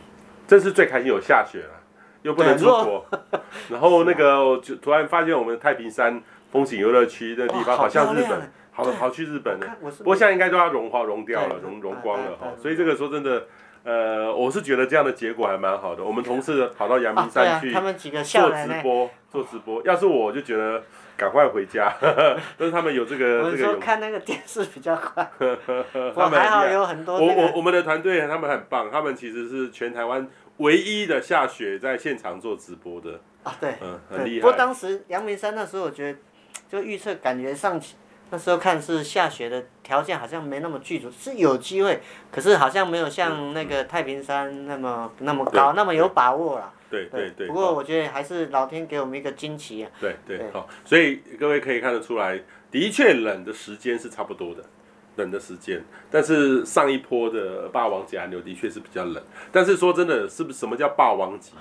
[0.48, 1.82] 这是最开心有下雪了，
[2.22, 3.06] 又不能出国，
[3.70, 6.22] 然后那个就突然发现我们太平山
[6.52, 13.48] 风景游乐区的地方好像日本，好好去日本了，不过现在应该都要融化融掉了，融融光了哈，所以这个说真的。
[13.84, 16.04] 呃，我是觉得这样的结果还蛮好的。
[16.04, 19.82] 我们同事跑到阳明山去做直播，做直播。
[19.84, 20.84] 要是我就觉得
[21.18, 21.92] 赶快回家，
[22.58, 23.68] 但是他们有这个这个。
[23.68, 25.28] 我说看那个电视比较快。
[26.16, 27.16] 他们还好有很多。
[27.18, 30.28] 我我我们的团队他们很棒，他们其实是全台湾
[30.58, 33.20] 唯一的下雪在现场做直播的。
[33.44, 34.42] 啊，对，嗯，很厉害。
[34.42, 36.20] 不过当时阳明山那时候，我觉得
[36.70, 37.96] 就预测感觉上去。
[38.32, 42.02] 那时候看是下雪的条件好像没那么具足，是有机会，
[42.32, 46.72] 可是好像没有像那个太平山那么那么高，那么有把握啦。
[46.90, 47.48] 对对对。
[47.48, 49.92] 不过我觉得还是老天给我们一个惊奇啊。
[50.00, 52.40] 对对好，所以各位可以看得出来，
[52.72, 54.64] 的确冷的时间是差不多的，
[55.18, 55.84] 冷的时间。
[56.10, 59.22] 但是上一波的霸王级寒流的确是比较冷，
[59.52, 61.52] 但是说真的，是不是什么叫霸王级？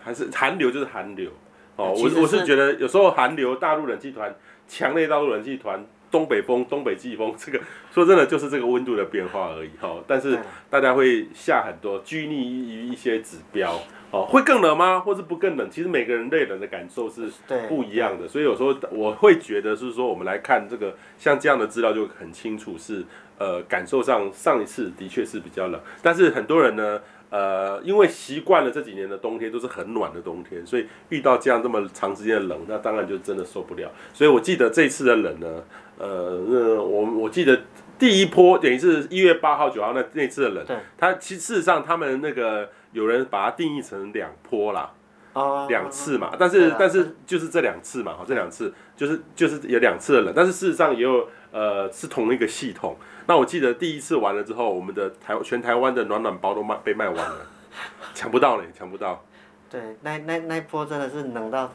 [0.00, 1.30] 还是寒流就是寒流？
[1.74, 4.32] 哦，我我是觉得有时候寒流，大陆冷气团，
[4.68, 5.84] 强烈大陆冷气团。
[6.12, 7.58] 东北风、东北季风，这个
[7.90, 9.96] 说真的就是这个温度的变化而已哈。
[10.06, 10.38] 但是
[10.70, 15.00] 大家会下很多拘泥于一些指标哦，会更冷吗？
[15.00, 15.68] 或是不更冷？
[15.70, 17.28] 其实每个人对冷的感受是
[17.68, 23.04] 不一样的，所以有时候我会觉得是说，我们来看这个像这样的资料就很清楚是，是
[23.38, 27.00] 呃感受上上一次的确是比较冷，但是很多人呢。
[27.32, 33.90] 呃，因为习惯了这几年的冬天都是很暖的冬天，所以遇到这样这么长时间的冷，那当然就真的受不了。
[34.12, 35.64] 所以我记得这次的冷呢，
[35.96, 37.58] 呃，那我我记得
[37.98, 44.92] 第一波等于是一月八号九号那那次的冷，对它其实事实上他们那个有人把它定义成两波啦，
[45.32, 52.96] 哦，两次嘛，但是但是就是这两次嘛，好，这两次就是就是有两次的冷，但是事实上也有呃是同一个系统。
[53.28, 57.46] 那我记得第一次玩了之后，我们的台全台湾的暖暖包都卖被卖完了，
[58.14, 59.24] 抢不到嘞，抢不到。
[59.70, 61.72] 对，那那那一波真的是冷到，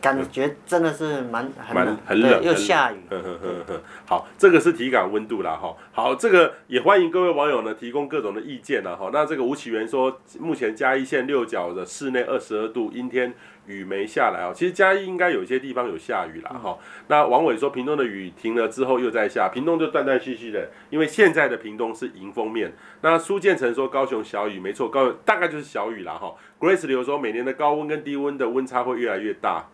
[0.00, 2.96] 感觉真的是蛮很冷，很冷，又下雨。
[3.08, 3.80] 呵呵呵呵。
[4.06, 5.74] 好，这个是体感温度啦，哈。
[5.90, 9.10] 好，这个也欢迎各位网友呢提供各种的意见啦，哈。
[9.12, 13.34] 那这个吴启源说，目前嘉义县六角的室内二十二度，阴天。
[13.66, 16.76] 雨没下来哦，其实嘉义应该有些地方有下雨啦哈。
[17.08, 22.72] 那王伟说，屏东的雨停了之后又在下，屏东就断断续续的，因为现在的屏东是迎风面。
[23.02, 26.34] 那苏建成说高雄小雨，没错，高大概就是小雨啦哈。
[26.58, 29.68] Grace 刘说，每年的高温跟低温的温差会越来越大，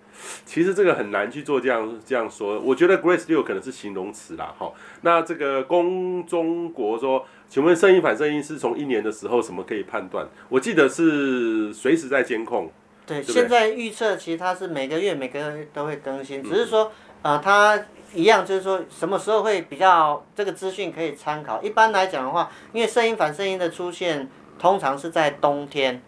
[0.45, 4.73] 其实这个很难去做这样这样说，我觉得 Grace 六可能是形容词啦哈。
[5.01, 10.29] 那这个龚中国说，请问声音反圣音是从一年的时候什么可以判断？
[10.49, 12.71] 我记得是随时在监控。
[13.07, 16.91] 对，现在预测其实它是每个月每个月都会更新，只是说，
[17.23, 17.81] 呃，它
[18.13, 21.63] 一样就是说什么时候会比较这个资讯可以参考。
[21.63, 24.29] 一般来讲的话，因为声音反声音的出现
[24.59, 26.03] 通常是在冬天，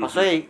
[0.00, 0.48] 啊，所以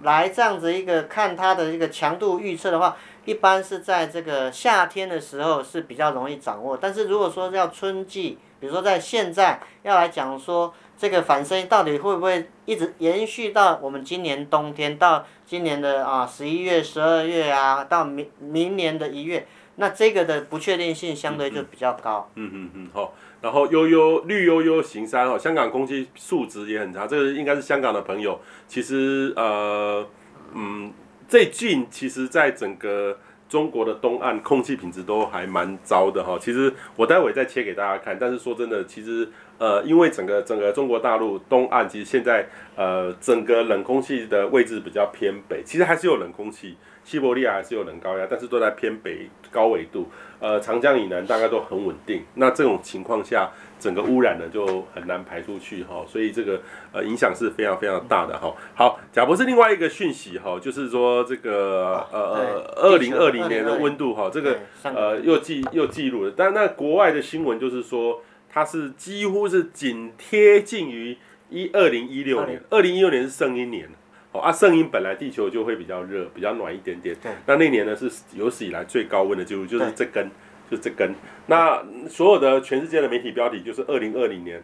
[0.00, 6.74] 来这样子一个看它的一个强度预测的话，一般是在这个夏天的时候是比较容易掌握。
[6.74, 10.72] 但是如果说要春季，比如说在现在要来讲说。
[10.96, 22.30] 这个反圣婴到底会不会一直延续到我们今年冬天，到今年的啊十一月、十二月啊，到明明年的一月，那这个的不确定性相对就比较高。
[22.36, 23.40] 嗯嗯嗯，好、嗯嗯。
[23.42, 28.40] 然后悠悠绿悠悠行山哦，香港空气素质也很差，这个应该是香港的朋友。
[28.68, 30.06] 其实呃
[30.54, 30.92] 嗯，
[31.28, 33.18] 最近其实在整个
[33.48, 36.38] 中国的东岸空气品质都还蛮糟的哈。
[36.40, 39.28] 其实我待会再切给大家看，但是说真的，其实。
[39.58, 50.08] 呃，因为整个整个中国大陆东岸，其实现在呃整个冷空气的位置比较偏北，其实还是有冷空气，西伯利亚还是有冷高压，但是都在偏北高纬度，
[50.40, 52.24] 呃长江以南大概都很稳定。
[52.34, 56.60] 那这种情况下，整个污染呢就很难排出去哈，所以这个
[56.92, 58.52] 呃影响是非常非常大的哈。
[58.74, 68.20] 好，贾博士另外一个讯息哈，就是说这个呃二零二零年的温度哈，这个呃又记又记录了，但那国外的新闻就是说。
[68.54, 71.18] 它是几乎是紧贴近于
[71.50, 73.10] 一二零一六年，二零一六。
[73.10, 73.88] 年是圣婴年，
[74.30, 80.30] 哦啊，圣婴本来地球就会比较热，比较暖一点点，对，那那年呢是有史以来最高温的记录，就是这根，
[80.70, 81.12] 就这根，
[81.48, 84.62] 那所有的全世界的媒体标题就是二零二零年，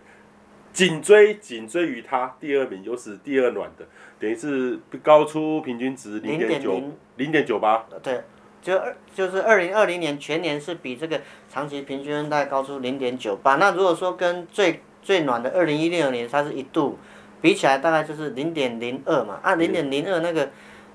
[0.72, 3.84] 紧追紧追于它第二名，有史第二暖的，
[4.20, 6.80] 等于是高出平均值零点九
[7.16, 8.20] 零点九八，对。
[8.62, 13.56] 就二就是二零二零年全年是比这个长期平均温带高出零点九八。
[13.56, 16.98] 那如果说跟最最暖的二零一六年它是一度
[17.40, 19.40] 比起来，大概就是零点零二嘛。
[19.42, 20.50] 啊，零点零二那个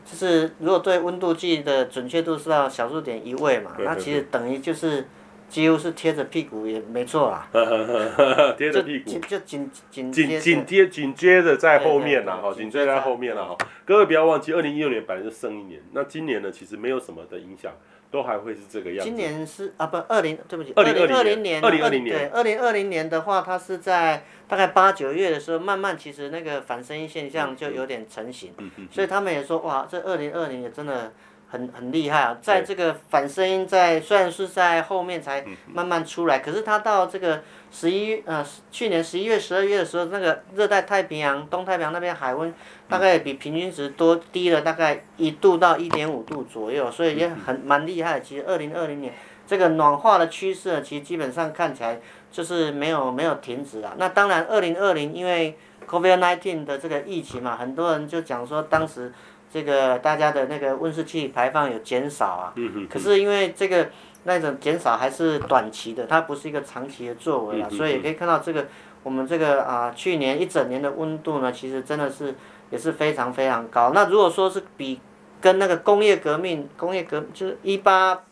[0.05, 5.07] 就是如果对温度计的准确度是到小数点一位嘛，那其实等于就是。
[5.47, 7.47] 几乎是贴着屁股也没错啦，
[8.57, 13.57] 贴着屁股就紧紧紧紧贴紧接着在后面啦，哈，紧追在后面啦，哈。
[13.85, 17.71] 各位不要忘记，二零一六年本来就剩一年，那今年呢其实没有什么的影响，
[18.09, 19.05] 都还会是这个样子。
[19.05, 31.13] 今年是啊不二零对不起，二零二零年二零二零年对二零二零年的话，它是在大概八九月的时候，慢慢其实那个反声音现象就有点成型，嗯嗯、所以他们也说哇，这二零二零也真的。
[31.47, 37.41] 很很厉害啊，在这个反声音在虽然是在后面才慢慢出来，可是它到这个
[37.71, 42.53] 十一呃去年十一月十二月的时候，那个热带太平洋东太平洋那边海温
[42.89, 48.19] 大概比平均值多低了大概一度到一点五度左右，所以也很蛮厉害。
[48.19, 49.13] 其实二零二零年
[49.47, 53.93] 这个暖化的趋势其实基本上看起来就是没有没有停止啊。
[53.97, 59.13] 那当然二零二零因为 COVID-19 的这个疫情嘛，很多人就讲说当时。
[59.55, 62.53] 这个大家的那个温室气体排放有减少啊，
[62.89, 63.89] 可是因为这个
[64.25, 68.67] 那种减少还是短期的，它不是一个长期的作为啊，所以也可以看到这个
[69.01, 72.35] 我们这个啊去年一整年的温度呢，其实真的是
[72.69, 73.91] 也是非常非常高。
[73.95, 74.99] 那如果说是比
[75.39, 78.23] 跟那个工业革命、工业革就是一八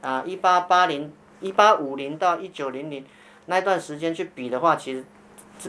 [0.00, 1.12] 啊一八八零、
[1.42, 3.04] 一八五零到一九零零
[3.44, 5.04] 那段时间去比的话，其实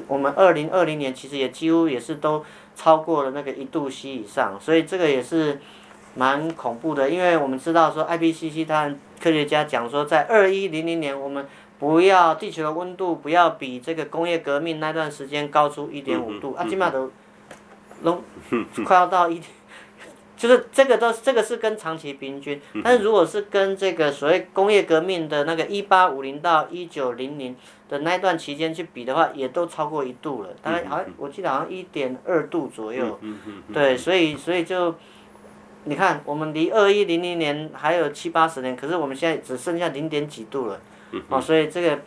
[0.07, 2.45] 我们二零二零年其实也几乎也是都。
[2.81, 5.61] 超过了那个一度 C 以上，所以这个也是
[6.15, 8.89] 蛮恐怖的，因为我们知道说 IPCC 它
[9.21, 11.45] 科学家讲说，在二一零零年我们
[11.77, 17.11] 不要地球的温度不要比这个工业革命那段时间高出一点五度，啊，起码都
[18.03, 18.23] 都
[18.83, 19.39] 快要到一，
[20.41, 27.55] 就是这个都这个是跟长期平均，但是如果是跟这个所谓工业革命的那个一八五零到一九零零。
[27.91, 33.19] 的那段期间去比的话，也都超过一度了，大概好像我记得好像一点二度左右，
[33.73, 34.95] 对，所以所以就，
[35.83, 40.79] 你看我们离二一零零年还有七八十年，可是我们现在只剩下零点几度了，
[41.27, 41.99] 哦，所以这个。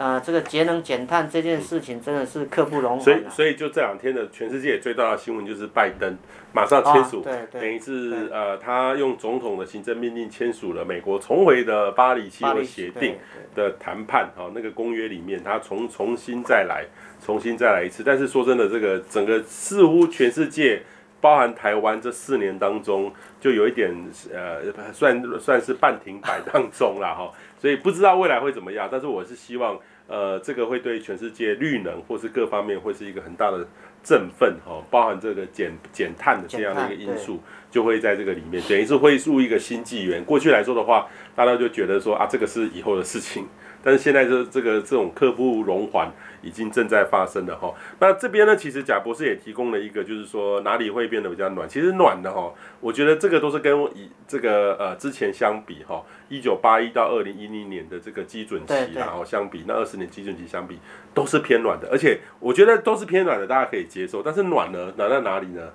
[0.00, 3.00] 呃，这个节能减碳这件事情真的是刻不容缓。
[3.00, 6.16] 所以，所以就这两天的全世界最大的新闻就是拜登
[6.54, 7.22] 马上签署，
[7.52, 13.18] 等于是呃，他用总统的行政命令签署了美国重回的巴黎气候协定
[13.54, 16.86] 的谈判，啊，那个公约里面他重重新再来，
[17.22, 18.02] 重新再来一次。
[18.02, 20.80] 但是说真的，这个整个似乎全世界，
[21.20, 23.90] 包含台湾这四年当中，就有一点
[24.32, 27.32] 呃，算算是半停摆当中了哈。
[27.58, 29.78] 所以不知道未来会怎么样，但是我是希望。
[30.12, 33.64] 呃，这个会对全世界绿能或是各方面会是一个很大的
[34.02, 40.24] 振奋哈，包含这个减减碳的这样的一个因素，就会在这个里面，等于是会入一个新纪元。
[40.24, 43.46] 过去来说的话，大家就觉得说啊，这个是以后的事情，
[43.82, 46.10] 但是现在这这个这种刻不容缓。
[46.42, 51.68] 已经正在发生了哈，那这边呢，其实贾博士也提供了一个，就是说哪里会变得比较暖。
[51.68, 52.50] 其实暖的哈，
[52.80, 60.78] 我觉得这个都是跟以这个呃之前相比哈，一九八一到二零一零年的这个基准期然后相比，那二十年基准期相比，
[61.12, 61.86] 都是偏暖的。
[61.92, 64.22] 而且我觉得都是偏暖的，大家可以接受。
[64.22, 65.68] 但是暖呢，暖在哪里呢？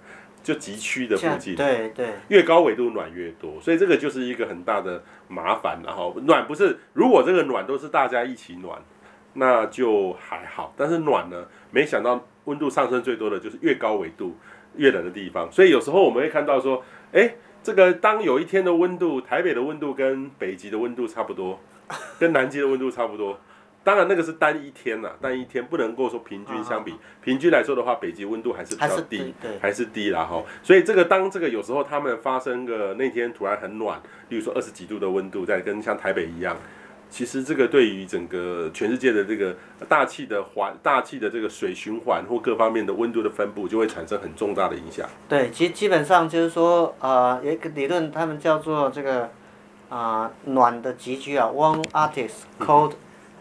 [0.46, 5.82] 就极区的附近，对对，越高纬度暖越多，所以这个就是一个很大的麻烦。
[5.84, 8.80] 然后暖不是，如果这个暖都是大家一起暖。
[9.38, 11.46] 那就还好，但是暖呢？
[11.70, 14.38] 没想到温度上升最多的就是越高纬度
[14.78, 16.82] 越冷的地方，所以有时候我们会看到说，
[17.12, 21.60] 诶，这个当有一天的温度，台北的温度跟北极的温度差不多，
[22.18, 23.38] 跟南极的温度差不多，
[23.86, 30.44] 当然那个是单一天呐，单一天不能够说平均相比，平均来说的话，北极温度还是比较低，还是低啦哈。
[30.64, 36.58] 所以这个当这个有时候他们发生个那天突然很暖，例如说二十几度的温度，在跟像台北一样。
[37.08, 39.56] 其实这个对于整个全世界的这个
[39.88, 45.08] 大气的环、大气的这个水循环或各方面的温度的分布，就会产生很重大的影响。
[45.30, 49.30] 对，其实基本上就是说，呃，有一个理论，他们叫做这个
[49.88, 52.94] 啊、呃、暖的极区啊，warm artist cold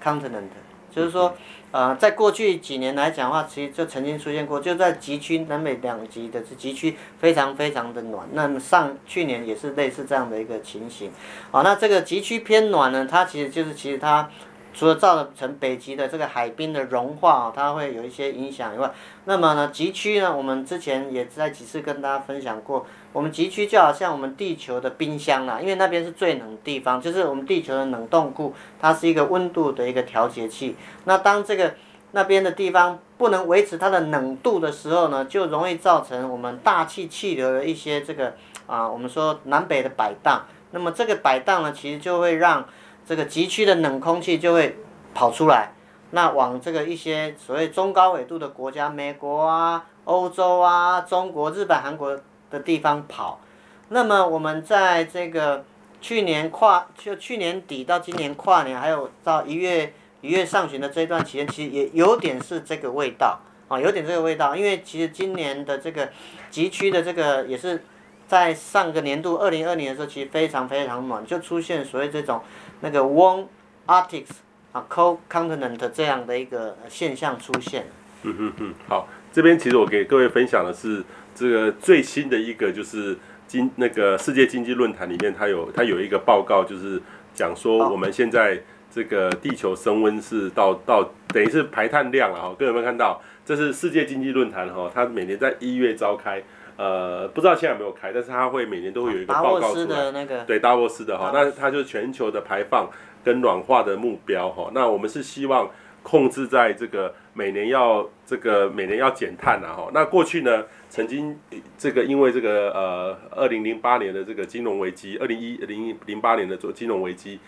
[0.05, 0.48] continent，
[0.94, 1.34] 就是说。
[1.74, 8.28] 呃，在过去几年来讲的话，其实就曾经出现过，就在极区南北两极的极区非常非常的暖。
[8.32, 11.11] 那么上去年也是类似这样的一个情形。
[11.50, 14.30] 好，那这个极区偏暖呢，它其实就是其实它
[14.74, 18.90] 除了造成北极的这个海冰的融化，它会有一些影响以外，
[19.24, 22.84] 那么呢极区呢，我们之前也在几次跟大家分享过。
[23.12, 30.74] 我们极区就好像我们地球的冰箱啦，因为那边是最冷的地方，就是我们地球的冷冻库，它是一个温度的一个调节器。
[31.04, 31.74] 那当这个
[32.10, 38.34] 那边的地方不能维持它的冷度的时候呢，就容易造成我们大气气流的一些这个
[38.66, 40.44] 啊，我们说南北的摆荡。
[40.72, 42.66] 那么这个摆荡呢，其实就会让
[43.07, 44.76] 这个极区的冷空气就会
[45.14, 45.72] 跑出来，
[46.11, 52.18] 那往这个一些所谓中高纬度的国家，美国啊、欧洲啊、中国、日本、韩国。
[52.50, 53.40] 的地方跑，
[53.88, 55.64] 那么我们在这个
[56.00, 66.09] 去年跨就去年底到今年跨年，还有到一月一月上旬的这段期间，其实也有点是这个味道啊，有点这个味道，因为其实今年的这个
[66.48, 67.82] 极区的这个也是。
[68.26, 72.40] 在上个年度二零二零的时候，其实非常非常暖，就出现所谓这种
[72.85, 73.47] 那个 warm
[73.87, 74.26] Arctic
[74.72, 77.87] 啊 cold continent 这样的一个现象出现。
[78.24, 81.03] 嗯哼哼，好，这边其实我给各位分享的是
[81.35, 83.16] 这个最新的一个，就是
[83.47, 87.01] 经那个世界经济论坛里面，它有它有一个报告，就是
[87.35, 88.61] 讲说我们现在
[88.91, 93.20] 这个地球升温是到到等于是排碳量了哈，各位有没有看到？
[93.47, 96.43] 这是世界经济论坛哈，它每年在一月召开，
[96.76, 100.10] 呃，不知道现在有没有开，但是它会每年都会有一个报告出来。
[100.10, 102.90] 那个、对，达沃斯的哈，那它就是全球的排放
[103.22, 104.70] 跟暖化的目标哈。
[104.74, 105.70] 那我们是希望
[106.02, 109.88] 控制在这个每年要这个每年要减碳呐哈。
[109.94, 111.38] 那过去呢，曾经
[111.78, 117.38] 这个因为这个呃二零零八年的这个金融危机，二零一零零八年的做金融危机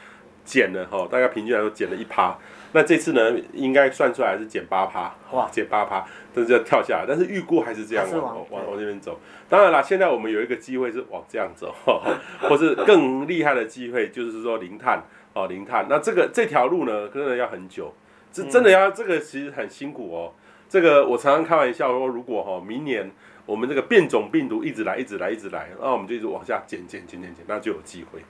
[0.46, 2.38] 减了哈，大概平均来说减了一趴。
[2.72, 9.18] 那这次呢，应该算出来是减八趴，哇，减八趴，但是要跳下来，但是预估还是这样往往往这边走。
[9.48, 11.74] 当然啦，现在我们有一个机会是往这样走，
[12.42, 15.86] 或是更厉害的机会，就是说零碳哦，零碳。
[15.88, 17.94] 那这个这条路呢，真的要很久，
[18.30, 20.34] 这真的要这个其实很辛苦哦。
[20.68, 23.10] 这个我常常开玩笑说，如果哈明年
[23.46, 28.20] 我们这个变种病毒一直来，一直来，一直来，那我们就一直往下减减减减减，那就有机会。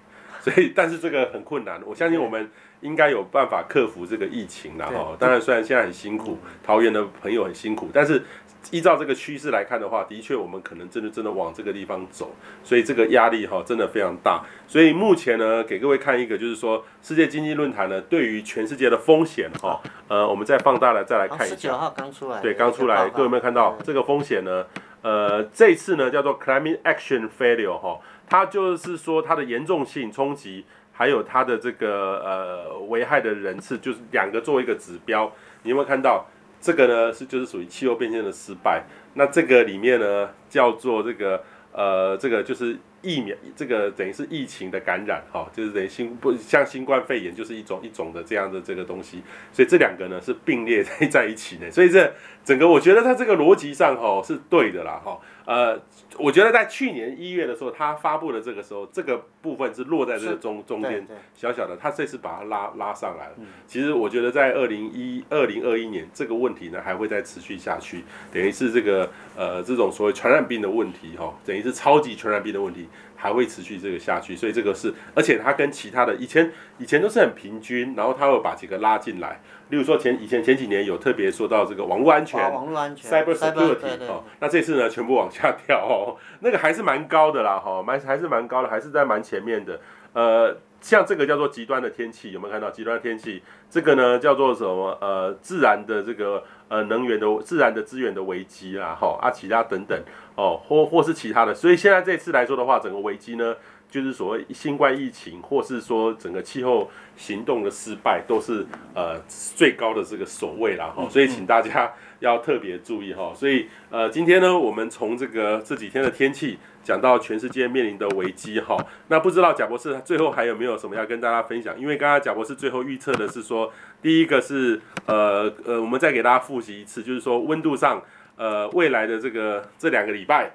[0.53, 2.49] 所以，但是这个很困难，我相信我们。
[2.83, 5.17] 应该有办法克服这个疫情了哈。
[5.19, 8.23] 当然，虽然现在很辛苦，桃园的朋友很辛苦，但是
[8.71, 14.45] 依照这个趋势来看的话，的确我们可能真的真的往这个地方走，所以这个压力哈真的非常大。
[14.69, 21.57] 所以目前呢，给各位看一个，就是说世界经济论坛呢对于全世界的风险哈，呃，我们再放大了再来看一下。
[21.57, 22.43] 十九号刚出来。
[22.43, 24.67] 对，刚出来，各位有没有看到这个风险呢？
[25.03, 30.65] 呃，这次呢叫做 Climate Action Failure 哈，它就是说它的严重性冲击。
[30.99, 35.31] 还有它的这个呃危害的人次，就是两个作为一个指标，
[35.63, 36.25] 你有没有看到
[36.59, 37.13] 这个呢？
[37.13, 38.83] 是就是属于气候变迁的失败。
[39.13, 49.23] 那这个里面呢叫做这个呃这个就是疫苗，这个等于是疫情的感染哈、就是等于新不像新冠肺炎就是一种一种的这样的这个东西。
[49.53, 51.71] 所以这两个呢是并列在 在一起的。
[51.71, 52.11] 所以这
[52.43, 55.21] 整个我觉得它这个逻辑上哈、是对的啦哈。
[55.47, 55.81] 呃，
[56.19, 63.35] 我觉得在去年一月的时候，他发布的这个时候，这个部分是落在这个中中间小小的，他这次把它拉拉上来了。
[63.67, 72.89] 其实我觉得在二零一二零二一年，这个问题呢还会再持续下去，等于是这个呃这种所谓传染病的问题哈，等于是超级传染病的问题。
[73.17, 79.41] 还会持续这个下去，所以这个是，而且它跟其他的以前以前都是很平均，然后它会把几个拉进来，
[79.71, 89.81] 例如说前以前前几年有特别说到这个网络安全，网络安全，cyber security 哦，那这次呢全部往下掉哦，那个还是蛮高的啦哈，蛮还是蛮高的，还是在蛮前面的，
[90.13, 90.57] 呃。
[90.79, 93.43] 像这个叫做极端的天气，有没有看到极端的天气？
[93.69, 94.97] 这个呢叫做什么？
[95.01, 99.99] 呃，自然的这个呃能源的自然的资源的危机啊，哈啊其他等等
[100.35, 101.55] 哦，或或是其他的。
[101.55, 103.55] 所以现在这次来说的话，整个危机呢，
[103.91, 111.09] 就是所谓新冠疫情，或是说整个气候行动的失败，都是呃最高的这个首位啦哈。
[111.09, 113.33] 所以请大家要特别注意哈。
[113.35, 116.59] 所以呃今天呢，我们从这个这几天的天气。
[116.87, 118.77] 讲到全世界面临的危机哈，
[119.09, 121.77] 那不知道贾博士最后还有没有什么要跟大家分享？
[121.77, 128.01] 因为刚刚贾博士最后预测的是说，第一个是呃呃，我们再给大家复习一次，就是说温度上
[128.37, 130.53] 呃未来的这个这两个礼拜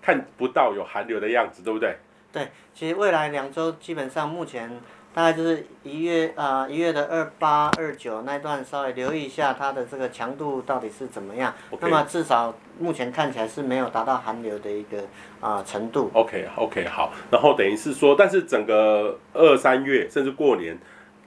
[0.00, 1.96] 看不到有寒流的样子，对不对？
[2.32, 4.80] 对，其实未来两周基本上目前。
[5.14, 11.52] 大概就是一月啊、呃，一月的二八二九那段，稍微留意一下它的这个强度到底是怎么样。
[11.72, 11.78] Okay.
[11.80, 14.98] 那么至少目前看起来是没有达到寒流的一个
[15.40, 16.10] 啊、呃、程度。
[16.12, 20.78] OK OK 好，然后等于是说，但是整个二三月甚至过年。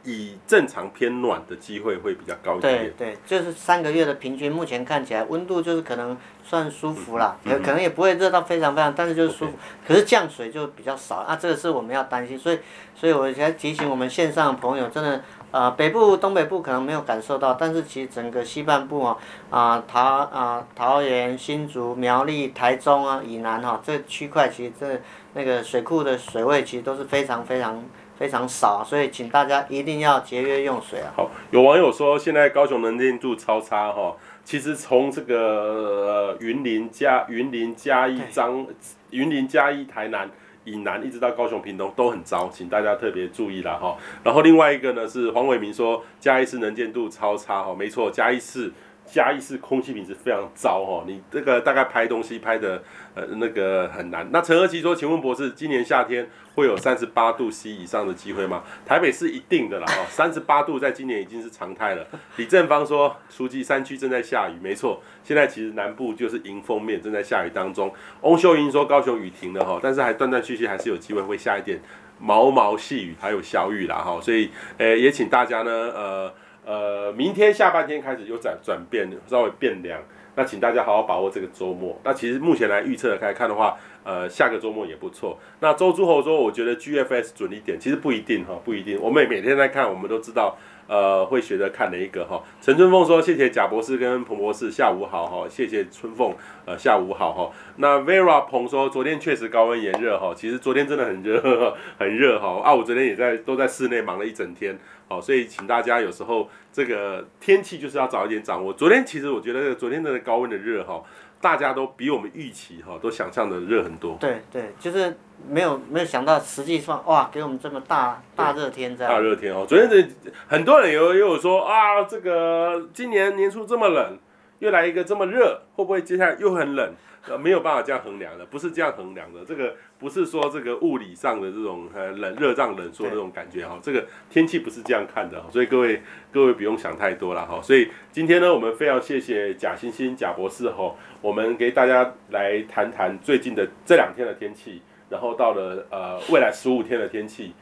[0.03, 2.93] 以正常偏暖的机会会比较高一点。
[2.97, 9.53] 对对，就是三个月的平均，目前看起来温度就是可能算舒服啦，可、嗯、可能也不会热到非常非常，但是就是舒服。
[9.87, 12.37] 可是降水就比较少啊，这个是我们要担心。
[12.37, 12.59] 所以，
[12.95, 19.17] 所以我才提醒我们线上的朋友，真的，呃，北部、东北部可能没有感受到，但是其实整个西半部啊，
[19.49, 24.99] 啊、呃、桃啊、呃、桃园、新竹、苗栗、台中啊以南哈、啊，这区块其实这
[25.33, 27.83] 那个水库的水位其实都是非常非常。
[28.21, 31.09] 非常少，所以请大家一定要节约用水啊！
[31.17, 38.63] 好，有网友说现在高雄能见度超差哈，其实从这个呃云林加云林加一彰
[39.09, 40.29] 云林加一台南
[40.65, 43.97] 以南，一直到高雄屏东都很糟，请大家特别注意了哈。
[44.23, 48.71] 然后另外一个呢是黄伟明说嘉义市能见度超差哈，没错，嘉义市
[49.11, 52.81] 嘉义市空气品质非常糟哈，你这个大概拍东西拍的
[53.13, 54.25] 呃那个很难。
[54.31, 58.63] 那陈和基说，请问博士，今年夏天会有三十八度 C 以上的机会吗？
[58.85, 62.07] 台北是一定的啦哈，三十八度在今年已经是常态了。
[62.37, 67.93] 李正方说，书记山区正在下雨，没错，现在其实南部就是迎风面正在下雨当中。
[68.21, 71.81] 翁秀英说，高雄雨停了哈，但是还断断续续还是有机会会下一点
[72.17, 76.33] 毛毛细雨，还有小雨啦哈，所以呃也请大家呢呃。
[76.65, 79.99] 呃，明天下半天开始有转转变，稍微变凉。
[80.35, 81.99] 那请大家好好把握这个周末。
[82.03, 85.37] 那其实目前来预测来看的话，呃，下个周末也不错。
[85.59, 88.97] 那周诸侯说，我觉得 GFS 准一点，其实不一定哈，不一定。
[89.01, 90.55] 我们每天在看，我们都知道。
[90.91, 92.43] 呃，会学着看哪一个哈？
[92.59, 95.47] 陈春凤说：“谢谢贾博士跟彭博士，下午好哈。
[95.47, 96.35] 谢谢春凤，
[96.65, 97.49] 呃，下午好哈。
[97.77, 102.59] 那 Vera 彭说，昨天确实高温炎热哈，其实昨天真的很热， 很热哈。
[102.61, 104.77] 啊，我昨天也在都在室内忙了一整天，
[105.07, 108.73] 好，所以请大家有时候这个天气就是要早一点掌握。
[108.73, 111.01] 昨天其实我觉得昨天的高温的热哈。”
[111.41, 114.15] 大家都比我们预期哈，都想象的热很多。
[114.19, 115.17] 对对，就是
[115.49, 119.11] 没有没有想到，实际上哇，给我们这么大大热天这样。
[119.11, 120.07] 大热天哦，昨天这
[120.47, 124.17] 很多人有也有说啊，这个今年年初这么冷，
[124.59, 126.93] 又来一个这么热，会不会接下来又很冷？
[127.27, 129.45] 呃，没有办法这样衡量的，不是这样衡量的。
[129.45, 136.01] 这个不是说这个物理上的这种呃冷热胀冷缩的这种感觉哈，这个天气不是这样看的，所以各位
[136.31, 137.61] 各位不用想太多了哈。
[137.61, 147.53] 所以今天呢，我们非常谢谢贾欣欣贾博士哈，我们给大家来谈谈最近的这两天的天气，然后到了呃未来十五天的天气，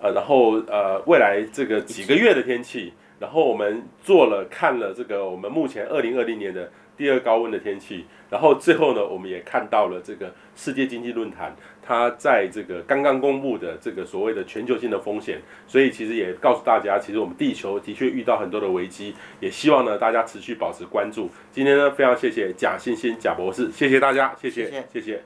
[0.00, 6.70] 呃，然后呃未来这个几个月的天气，然后我们做了看了这个我们目前二零二零年的。
[6.98, 21.30] 第二高温的天气，然后最后呢，我们也看到了这个世界经济论坛，它在这个刚刚公布的这个所谓的全球性的风险，所以其实也告诉大家，其实我们地球的确遇到很多的危机，也希望呢大家持续保持关注。
[21.50, 25.22] 今天呢，非常谢谢贾欣欣贾博士，谢谢大家，谢谢谢谢。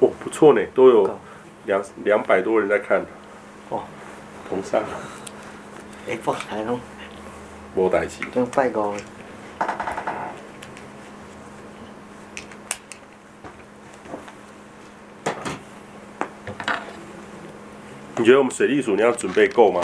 [0.00, 1.18] 哦，不错呢，都有
[1.64, 3.00] 两两百多人在看，
[3.70, 3.82] 哦，
[4.48, 4.82] 同上。
[6.08, 6.78] 哎，不台东，
[7.78, 8.24] 无代志。
[8.34, 8.94] 真拜五。
[18.16, 19.80] 你觉得我们水利署你要准备够吗？